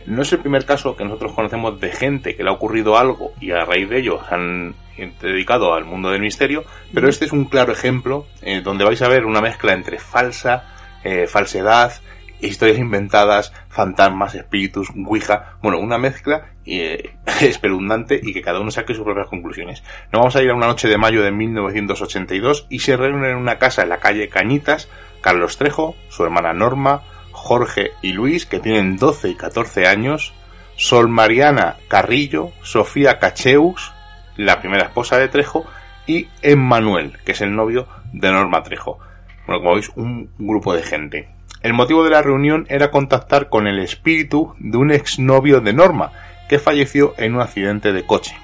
[0.07, 3.33] No es el primer caso que nosotros conocemos de gente que le ha ocurrido algo
[3.41, 4.75] y a raíz de ello se han
[5.21, 9.09] dedicado al mundo del misterio, pero este es un claro ejemplo eh, donde vais a
[9.09, 10.65] ver una mezcla entre falsa,
[11.05, 11.93] eh, falsedad,
[12.41, 16.53] historias inventadas, fantasmas, espíritus, ouija, bueno, una mezcla
[17.41, 19.83] espeluznante y que cada uno saque sus propias conclusiones.
[20.13, 23.37] Nos vamos a ir a una noche de mayo de 1982 y se reúnen en
[23.37, 24.89] una casa en la calle Cañitas
[25.21, 30.33] Carlos Trejo, su hermana Norma, Jorge y Luis, que tienen 12 y 14 años,
[30.77, 33.93] Sol Mariana Carrillo, Sofía Cacheus,
[34.37, 35.67] la primera esposa de Trejo,
[36.07, 38.99] y Emmanuel, que es el novio de Norma Trejo.
[39.47, 41.29] Bueno, como veis, un grupo de gente.
[41.67, 46.13] El motivo de la reunión era contactar con el espíritu de un exnovio de Norma,
[46.49, 48.37] que falleció en un accidente de coche.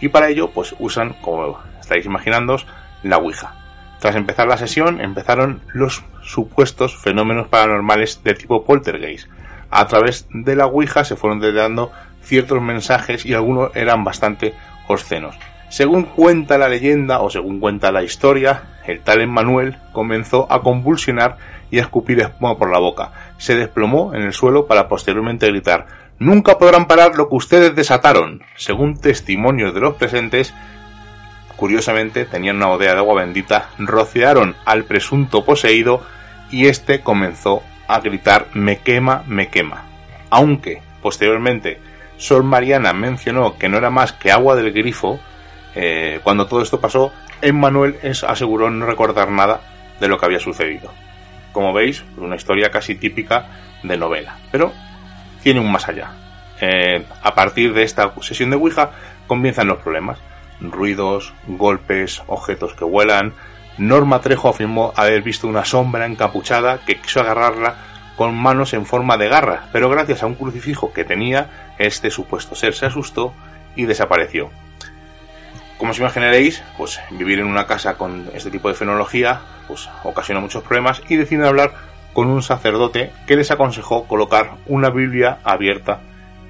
[0.00, 2.56] Y para ello, pues usan, como estáis imaginando,
[3.02, 3.52] la Ouija.
[3.98, 9.28] Tras empezar la sesión, empezaron los supuestos fenómenos paranormales de tipo poltergeist.
[9.68, 11.90] A través de la Ouija se fueron detectando
[12.22, 14.54] ciertos mensajes y algunos eran bastante
[14.86, 15.36] obscenos.
[15.68, 21.38] Según cuenta la leyenda o según cuenta la historia, el tal Emmanuel comenzó a convulsionar
[21.70, 23.12] y escupir espuma por la boca.
[23.38, 25.86] Se desplomó en el suelo para posteriormente gritar
[26.18, 28.42] Nunca podrán parar lo que ustedes desataron.
[28.56, 30.54] Según testimonios de los presentes,
[31.56, 36.02] Curiosamente, tenían una botella de agua bendita, rociaron al presunto poseído
[36.50, 39.84] y este comenzó a gritar me quema, me quema.
[40.28, 41.80] Aunque, posteriormente,
[42.18, 45.18] Sol Mariana mencionó que no era más que agua del grifo,
[45.74, 47.10] eh, cuando todo esto pasó,
[47.40, 47.96] Emmanuel
[48.28, 49.60] aseguró no recordar nada
[49.98, 50.90] de lo que había sucedido.
[51.56, 53.46] Como veis, una historia casi típica
[53.82, 54.74] de novela, pero
[55.42, 56.10] tiene un más allá.
[56.60, 58.90] Eh, a partir de esta sesión de Ouija
[59.26, 60.18] comienzan los problemas
[60.60, 63.32] ruidos, golpes, objetos que vuelan.
[63.78, 67.76] Norma Trejo afirmó haber visto una sombra encapuchada que quiso agarrarla
[68.16, 72.54] con manos en forma de garra, pero gracias a un crucifijo que tenía, este supuesto
[72.54, 73.32] ser se asustó
[73.76, 74.50] y desapareció.
[75.78, 80.40] Como os imaginaréis, pues vivir en una casa con este tipo de fenología, pues ocasiona
[80.40, 81.72] muchos problemas y deciden hablar
[82.12, 86.00] con un sacerdote que les aconsejó colocar una Biblia abierta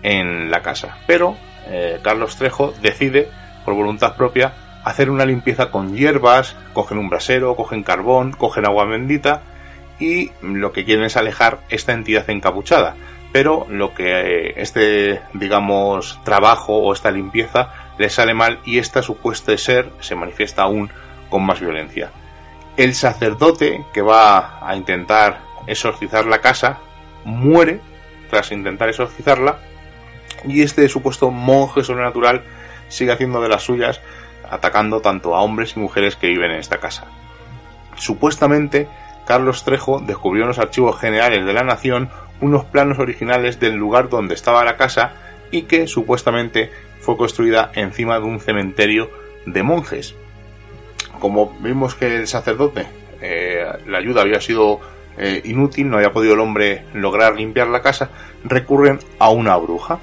[0.03, 0.99] en la casa.
[1.07, 1.37] Pero
[1.67, 3.29] eh, Carlos Trejo decide
[3.65, 4.53] por voluntad propia,
[4.85, 9.43] hacer una limpieza con hierbas, cogen un brasero, cogen carbón, cogen agua bendita
[9.99, 12.95] y lo que quieren es alejar esta entidad encapuchada.
[13.33, 19.57] Pero lo que este, digamos, trabajo o esta limpieza les sale mal y esta supuesta
[19.59, 20.91] ser se manifiesta aún
[21.29, 22.13] con más violencia.
[22.77, 26.79] El sacerdote que va a intentar exorcizar la casa
[27.25, 27.81] muere
[28.31, 29.59] tras intentar exorcizarla
[30.45, 32.45] y este supuesto monje sobrenatural
[32.89, 34.01] sigue haciendo de las suyas
[34.51, 37.07] atacando tanto a hombres y mujeres que viven en esta casa.
[37.97, 38.89] Supuestamente,
[39.27, 42.11] Carlos Trejo descubrió en los archivos generales de la Nación
[42.41, 45.15] unos planos originales del lugar donde estaba la casa
[45.51, 46.71] y que supuestamente
[47.01, 49.11] fue construida encima de un cementerio
[49.47, 50.15] de monjes.
[51.21, 52.87] Como vimos que el sacerdote,
[53.21, 54.81] eh, la ayuda había sido
[55.19, 58.11] eh, inútil, no había podido el hombre lograr limpiar la casa,
[58.45, 59.99] recurren a una bruja,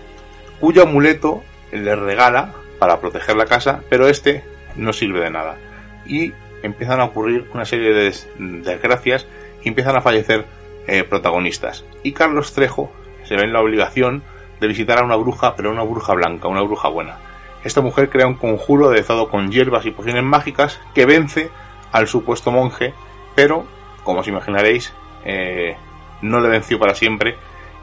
[0.59, 4.43] cuyo amuleto le regala para proteger la casa, pero este
[4.75, 5.57] no sirve de nada.
[6.05, 6.33] Y
[6.63, 9.27] empiezan a ocurrir una serie de desgracias
[9.63, 10.45] y empiezan a fallecer
[10.87, 11.85] eh, protagonistas.
[12.01, 12.91] Y Carlos Trejo
[13.23, 14.23] se ve en la obligación
[14.59, 17.17] de visitar a una bruja, pero una bruja blanca, una bruja buena.
[17.63, 21.49] Esta mujer crea un conjuro aderezado con hierbas y pociones mágicas que vence
[21.91, 22.93] al supuesto monje,
[23.35, 23.65] pero,
[24.03, 24.93] como os imaginaréis,
[25.23, 25.77] eh,
[26.21, 27.37] no le venció para siempre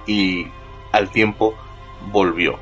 [0.06, 0.48] y
[0.92, 1.54] al tiempo
[2.10, 2.58] volvió.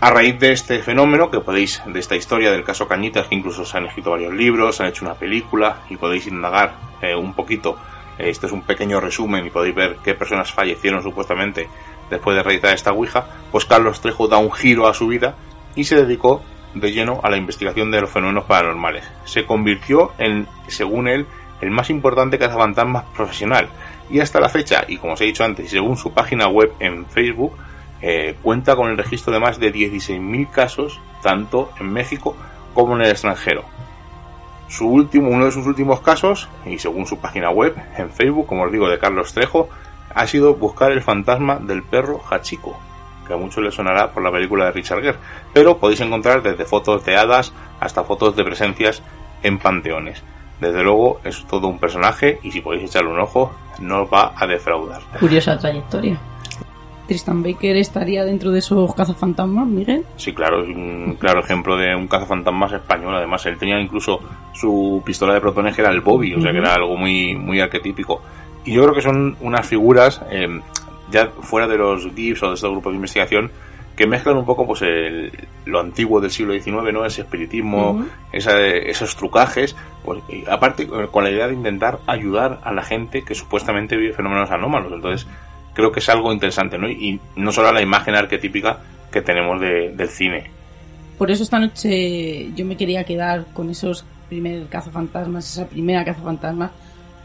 [0.00, 3.64] A raíz de este fenómeno, que podéis, de esta historia del caso Cañitas, que incluso
[3.64, 7.34] se han escrito varios libros, se han hecho una película y podéis indagar eh, un
[7.34, 7.78] poquito,
[8.18, 11.68] este es un pequeño resumen y podéis ver qué personas fallecieron supuestamente
[12.08, 15.34] después de reeditar esta Ouija, pues Carlos Trejo da un giro a su vida
[15.76, 16.42] y se dedicó
[16.74, 19.04] de lleno a la investigación de los fenómenos paranormales.
[19.24, 21.26] Se convirtió en, según él,
[21.60, 23.68] el más importante cazafantasmas profesional
[24.10, 27.06] y hasta la fecha, y como os he dicho antes, según su página web en
[27.06, 27.56] Facebook,
[28.02, 32.36] eh, cuenta con el registro de más de 16.000 casos, tanto en México
[32.74, 33.64] como en el extranjero.
[34.68, 38.64] Su último, uno de sus últimos casos, y según su página web en Facebook, como
[38.64, 39.68] os digo, de Carlos Trejo,
[40.14, 42.78] ha sido buscar el fantasma del perro Hachiko,
[43.26, 45.18] que a muchos les sonará por la película de Richard Gere,
[45.52, 49.02] pero podéis encontrar desde fotos de hadas hasta fotos de presencias
[49.42, 50.22] en panteones.
[50.60, 54.32] Desde luego es todo un personaje y si podéis echarle un ojo no os va
[54.36, 55.02] a defraudar.
[55.20, 56.18] Curiosa trayectoria.
[57.06, 60.04] Tristan Baker estaría dentro de esos cazafantasmas, Miguel.
[60.16, 63.14] Sí, claro, es un claro ejemplo de un cazafantasmas español.
[63.14, 64.18] Además, él tenía incluso
[64.52, 67.60] su pistola de protones que era el Bobby, o sea que era algo muy, muy
[67.60, 68.22] arquetípico.
[68.64, 70.60] Y yo creo que son unas figuras, eh,
[71.10, 73.50] ya fuera de los GIFs o de estos grupos de investigación,
[73.96, 74.82] que mezclan un poco pues
[75.64, 77.04] lo antiguo del siglo XIX, ¿no?
[77.06, 83.22] Ese espiritismo, esos trucajes, pues, aparte con la idea de intentar ayudar a la gente
[83.22, 84.92] que supuestamente vive fenómenos anómalos.
[84.92, 85.26] Entonces,
[85.72, 86.88] creo que es algo interesante, ¿no?
[86.88, 88.80] Y, no solo la imagen arquetípica
[89.10, 90.50] que tenemos del cine.
[91.16, 96.70] Por eso esta noche yo me quería quedar con esos primeros cazafantasmas, esa primera cazafantasmas,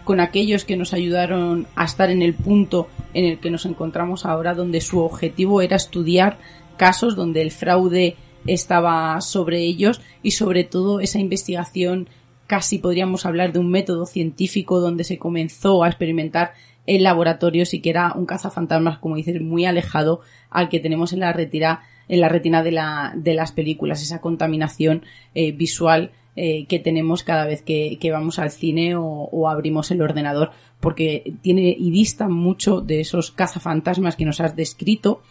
[0.04, 4.26] con aquellos que nos ayudaron a estar en el punto en el que nos encontramos
[4.26, 6.38] ahora, donde su objetivo era estudiar
[6.78, 8.16] casos donde el fraude
[8.48, 12.10] estaba sobre ellos y sobre todo esa investigación
[12.48, 16.54] casi podríamos hablar de un método científico donde se comenzó a experimentar
[16.86, 21.20] en laboratorios y que era un cazafantasmas, como dices, muy alejado al que tenemos en
[21.22, 26.66] la retina, en la retina de, la, de las películas, esa contaminación eh, visual eh,
[26.66, 31.92] que tenemos cada vez que, vamos al cine o, abrimos el ordenador, porque tiene y
[31.92, 35.22] dista mucho de esos cazafantasmas que nos has descrito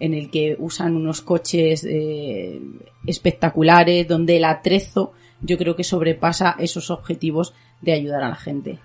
[0.00, 2.60] en el que usan unos coches eh,
[3.06, 8.78] espectaculares, donde el atrezo yo creo que sobrepasa esos objetivos de ayudar a la gente.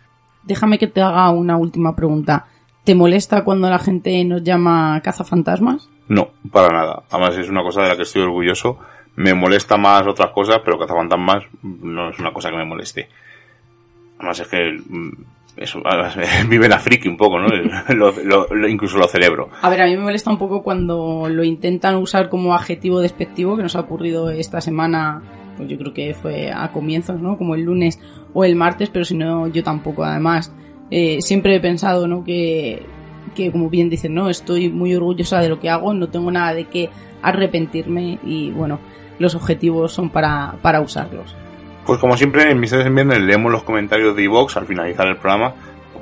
[0.43, 2.47] Déjame que te haga una última pregunta.
[2.83, 5.89] ¿Te molesta cuando la gente nos llama cazafantasmas?
[6.09, 7.03] No, para nada.
[7.09, 8.77] Además es una cosa de la que estoy orgulloso.
[9.15, 13.07] Me molesta más otras cosas, pero cazafantasmas no es una cosa que me moleste.
[14.17, 15.11] Además es que mm,
[15.57, 15.81] eso,
[16.49, 17.47] vive la friki un poco, ¿no?
[18.67, 19.49] incluso lo celebro.
[19.61, 23.55] A ver, a mí me molesta un poco cuando lo intentan usar como adjetivo despectivo,
[23.55, 25.21] que nos ha ocurrido esta semana,
[25.57, 27.37] pues yo creo que fue a comienzos, ¿no?
[27.37, 27.99] Como el lunes
[28.33, 30.03] o el martes, pero si no, yo tampoco.
[30.03, 30.51] Además,
[30.89, 32.23] eh, siempre he pensado, ¿no?
[32.23, 32.83] Que,
[33.35, 34.29] que como bien dicen, ¿no?
[34.29, 36.89] Estoy muy orgullosa de lo que hago, no tengo nada de qué
[37.21, 38.79] arrepentirme y bueno,
[39.19, 41.35] los objetivos son para, para usarlos.
[41.85, 45.17] Pues como siempre, en Misterios en Viernes leemos los comentarios de iVox al finalizar el
[45.17, 45.53] programa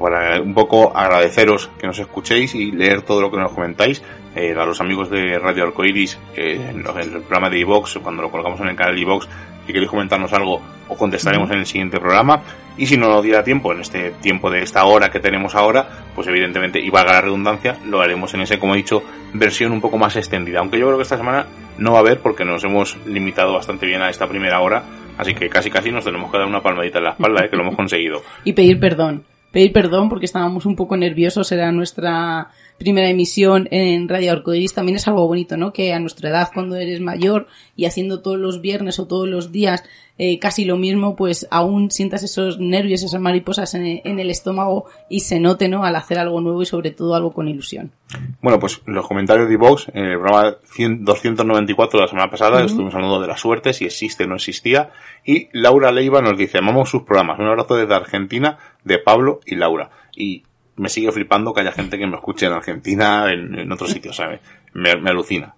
[0.01, 4.03] para un poco agradeceros que nos escuchéis y leer todo lo que nos comentáis.
[4.36, 8.32] Eh, a los amigos de Radio Arcoiris, eh, en, el programa de iVox, cuando lo
[8.32, 9.28] colgamos en el canal de iVox,
[9.66, 12.41] si queréis comentarnos algo, os contestaremos en el siguiente programa.
[12.78, 15.88] Y si no nos diera tiempo, en este tiempo de esta hora que tenemos ahora,
[16.16, 19.03] pues evidentemente, y valga la redundancia, lo haremos en ese, como he dicho,
[19.34, 20.59] versión un poco más extendida.
[20.59, 21.45] Aunque yo creo que esta semana
[21.78, 24.84] no va a haber porque nos hemos limitado bastante bien a esta primera hora
[25.22, 27.49] Así que casi casi nos tenemos que dar una palmadita en la espalda, ¿eh?
[27.49, 28.22] que lo hemos conseguido.
[28.43, 29.24] y pedir perdón.
[29.51, 32.47] Pedir perdón porque estábamos un poco nerviosos, era nuestra
[32.82, 35.71] primera emisión en Radio Arcoiris también es algo bonito, ¿no?
[35.71, 39.51] Que a nuestra edad, cuando eres mayor y haciendo todos los viernes o todos los
[39.51, 39.84] días
[40.23, 45.21] eh, casi lo mismo, pues aún sientas esos nervios, esas mariposas en, el estómago y
[45.21, 45.84] se note, ¿no?
[45.84, 47.91] Al hacer algo nuevo y sobre todo algo con ilusión.
[48.39, 52.93] Bueno, pues los comentarios de Vox, en el programa 294 de la semana pasada, estuvimos
[52.93, 54.91] hablando de la suerte, si existe o no existía,
[55.25, 59.55] y Laura Leiva nos dice, amamos sus programas, un abrazo desde Argentina de Pablo y
[59.55, 59.89] Laura.
[60.15, 60.43] Y
[60.82, 64.15] me sigue flipando que haya gente que me escuche en Argentina, en, en otros sitios,
[64.15, 64.39] ¿sabes?
[64.73, 65.53] Me, alucina.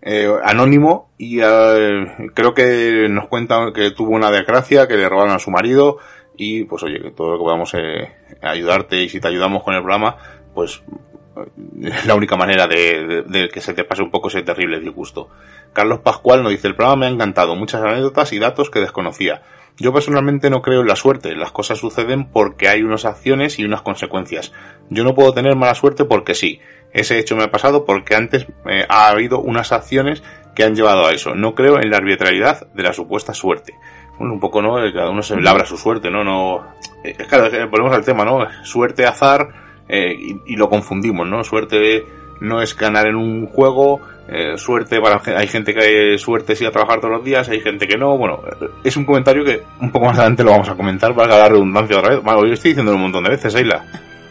[0.00, 5.34] Eh, anónimo y eh, creo que nos cuenta que tuvo una desgracia, que le robaron
[5.34, 5.98] a su marido
[6.38, 9.74] y pues oye, que todo lo que podamos eh, ayudarte y si te ayudamos con
[9.74, 10.16] el programa,
[10.54, 10.82] pues es
[12.06, 15.28] la única manera de, de, que se te pase un poco ese terrible disgusto.
[15.72, 19.42] Carlos Pascual nos dice, el programa me ha encantado, muchas anécdotas y datos que desconocía.
[19.78, 23.64] Yo personalmente no creo en la suerte, las cosas suceden porque hay unas acciones y
[23.64, 24.52] unas consecuencias.
[24.88, 26.60] Yo no puedo tener mala suerte porque sí.
[26.92, 30.22] Ese hecho me ha pasado porque antes eh, ha habido unas acciones
[30.54, 31.34] que han llevado a eso.
[31.34, 33.74] No creo en la arbitrariedad de la supuesta suerte.
[34.18, 34.76] Bueno, un poco, ¿no?
[34.94, 36.24] Cada uno se labra su suerte, ¿no?
[36.24, 36.72] no
[37.04, 38.46] eh, claro, volvemos al tema, ¿no?
[38.64, 41.44] Suerte, azar, eh, y, lo confundimos, ¿no?
[41.44, 42.04] Suerte
[42.40, 46.70] no es ganar en un juego, eh, suerte para hay gente que suerte sí a
[46.70, 48.16] trabajar todos los días, hay gente que no.
[48.18, 48.40] Bueno,
[48.84, 51.98] es un comentario que un poco más adelante lo vamos a comentar para la redundancia
[51.98, 52.24] otra vez.
[52.24, 53.84] Bueno, yo estoy diciendo un montón de veces, Ayla.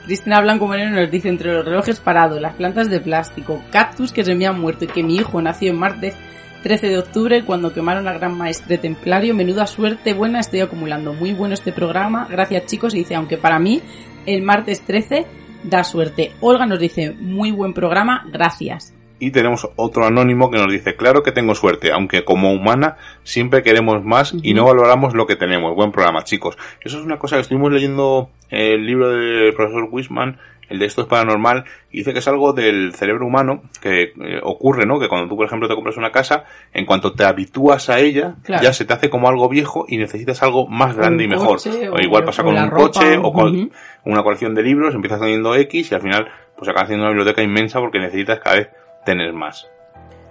[0.06, 4.24] Cristina Blanco Moreno nos dice entre los relojes parados, las plantas de plástico, cactus que
[4.24, 6.16] se me han muerto y que mi hijo nació en martes
[6.66, 9.36] 13 de octubre cuando quemaron a gran maestre templario.
[9.36, 11.14] Menuda suerte buena estoy acumulando.
[11.14, 12.28] Muy bueno este programa.
[12.28, 12.95] Gracias chicos.
[12.95, 13.82] Y dice, aunque para mí
[14.26, 15.28] el martes 13
[15.70, 16.32] da suerte.
[16.41, 18.26] Olga nos dice, muy buen programa.
[18.32, 18.94] Gracias.
[19.18, 23.63] Y tenemos otro anónimo que nos dice, claro que tengo suerte, aunque como humana siempre
[23.63, 25.74] queremos más y no valoramos lo que tenemos.
[25.74, 26.57] Buen programa, chicos.
[26.82, 30.38] Eso es una cosa que estuvimos leyendo el libro del profesor Wisman,
[30.68, 34.39] el de esto es paranormal, y dice que es algo del cerebro humano que eh,
[34.43, 34.99] ocurre, ¿no?
[34.99, 38.36] Que cuando tú, por ejemplo, te compras una casa, en cuanto te habitúas a ella,
[38.47, 41.59] ya se te hace como algo viejo y necesitas algo más grande y mejor.
[41.91, 43.72] O, igual pasa con un coche o con
[44.03, 47.43] una colección de libros, empiezas teniendo X y al final pues acabas haciendo una biblioteca
[47.43, 48.70] inmensa porque necesitas cada vez
[49.06, 49.68] tener más.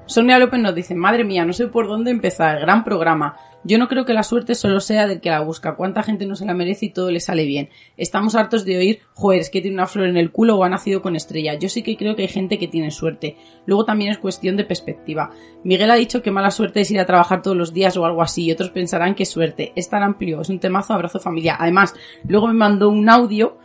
[0.06, 3.36] Sonia López nos dice, madre mía, no sé por dónde empezar, gran programa.
[3.66, 6.36] Yo no creo que la suerte solo sea del que la busca, cuánta gente no
[6.36, 7.70] se la merece y todo le sale bien.
[7.96, 10.68] Estamos hartos de oír, joder, es que tiene una flor en el culo o ha
[10.68, 11.54] nacido con estrella.
[11.54, 13.38] Yo sí que creo que hay gente que tiene suerte.
[13.64, 15.30] Luego también es cuestión de perspectiva.
[15.62, 18.20] Miguel ha dicho que mala suerte es ir a trabajar todos los días o algo
[18.20, 19.72] así, y otros pensarán que suerte.
[19.74, 21.56] Es tan amplio, es un temazo, abrazo familia.
[21.58, 21.94] Además,
[22.28, 23.56] luego me mandó un audio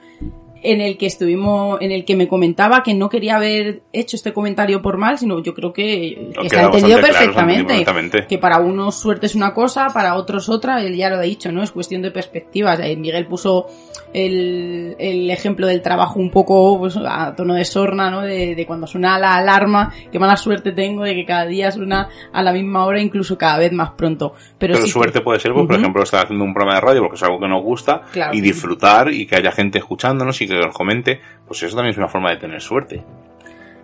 [0.64, 4.34] en el que estuvimos, en el que me comentaba que no quería haber hecho este
[4.34, 9.26] comentario por mal, sino yo creo que, se ha entendido perfectamente, Que para unos suerte
[9.26, 11.64] es una cosa, para otros otra, él ya lo ha dicho, ¿no?
[11.64, 12.80] Es cuestión de perspectivas.
[12.80, 13.68] Eh, Miguel puso
[14.14, 18.22] el, el ejemplo del trabajo un poco pues, a tono de sorna, ¿no?
[18.22, 22.10] De, de, cuando suena la alarma, qué mala suerte tengo de que cada día suena
[22.34, 24.34] a la misma hora, incluso cada vez más pronto.
[24.58, 27.24] Pero, suerte puede ser, pues, por ejemplo, estar haciendo un programa de radio porque es
[27.24, 28.02] algo que nos gusta
[28.34, 31.98] y disfrutar y que haya gente escuchándonos y que nos comente, pues eso también es
[31.98, 33.04] una forma de tener suerte.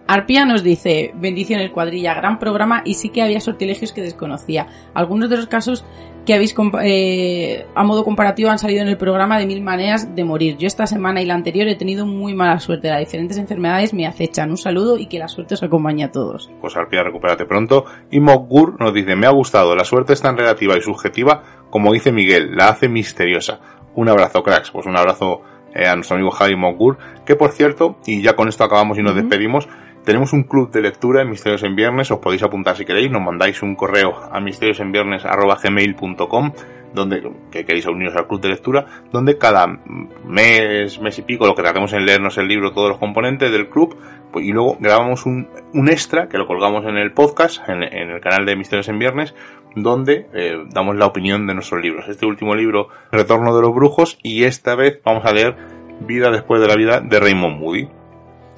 [0.07, 4.67] Arpia nos dice, bendiciones cuadrilla, gran programa y sí que había sortilegios que desconocía.
[4.93, 5.83] Algunos de los casos
[6.27, 10.23] que habéis eh, a modo comparativo han salido en el programa de mil maneras de
[10.23, 10.57] morir.
[10.57, 12.89] Yo esta semana y la anterior he tenido muy mala suerte.
[12.89, 14.49] Las diferentes enfermedades me acechan.
[14.49, 16.51] Un saludo y que la suerte os acompañe a todos.
[16.61, 17.85] Pues Arpia, recupérate pronto.
[18.11, 19.75] Y Mogur nos dice, me ha gustado.
[19.75, 22.55] La suerte es tan relativa y subjetiva como dice Miguel.
[22.55, 23.59] La hace misteriosa.
[23.95, 24.71] Un abrazo, cracks.
[24.71, 25.41] Pues un abrazo
[25.75, 29.03] eh, a nuestro amigo Javi Mogur, que por cierto, y ya con esto acabamos y
[29.03, 29.67] nos despedimos,
[30.05, 33.21] tenemos un club de lectura en Misterios en Viernes, os podéis apuntar si queréis, nos
[33.21, 36.51] mandáis un correo a misteriosenviernes.gmail.com
[36.95, 37.21] donde
[37.51, 41.61] que queréis uniros al club de lectura, donde cada mes, mes y pico, lo que
[41.61, 43.95] tratemos en leernos el libro, todos los componentes del club,
[44.31, 48.19] pues, y luego grabamos un, un, extra que lo colgamos en el podcast, en, el
[48.21, 49.35] canal de Misterios en Viernes,
[49.75, 52.07] donde eh, damos la opinión de nuestros libros.
[52.07, 55.55] Este último libro, Retorno de los Brujos, y esta vez vamos a leer
[56.01, 57.87] Vida después de la vida de Raymond Moody.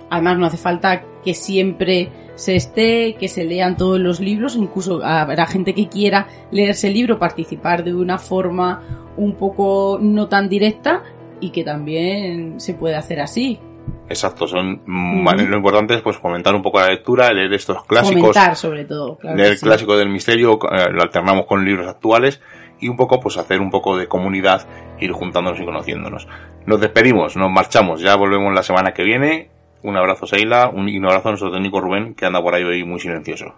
[0.10, 5.04] Además, no hace falta que siempre se esté, que se lean todos los libros, incluso
[5.04, 8.84] habrá gente que quiera leerse el libro, participar de una forma
[9.18, 11.04] un poco no tan directa
[11.40, 13.60] y que también se puede hacer así.
[14.08, 18.56] Exacto, son lo importante es pues comentar un poco la lectura, leer estos clásicos, comentar
[18.56, 22.40] sobre todo, leer el clásico del misterio, eh, lo alternamos con libros actuales
[22.80, 24.68] y un poco pues hacer un poco de comunidad,
[25.00, 26.28] ir juntándonos y conociéndonos.
[26.68, 29.57] Nos despedimos, nos marchamos, ya volvemos la semana que viene
[29.90, 32.64] un abrazo Seila, un, y un abrazo a nuestro técnico Rubén, que anda por ahí
[32.64, 33.56] hoy muy silencioso.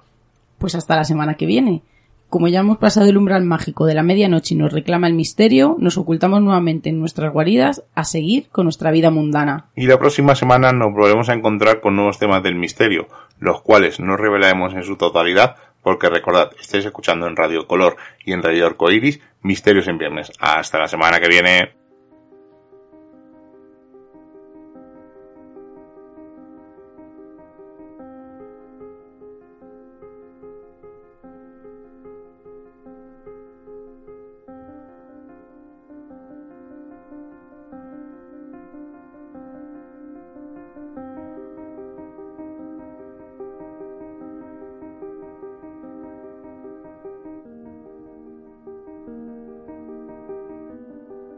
[0.58, 1.82] Pues hasta la semana que viene.
[2.30, 5.76] como ya hemos pasado el umbral mágico de la medianoche y nos reclama el misterio,
[5.80, 9.66] nos ocultamos nuevamente en nuestras guaridas a seguir con nuestra vida mundana.
[9.76, 13.08] Y la próxima semana nos volveremos a encontrar con nuevos temas del misterio,
[13.40, 18.34] los cuales no revelaremos en su totalidad, porque recordad, estáis escuchando en Radio Color y
[18.34, 20.32] en Radio Arcoiris Misterios en Viernes.
[20.40, 21.72] Hasta la semana que viene.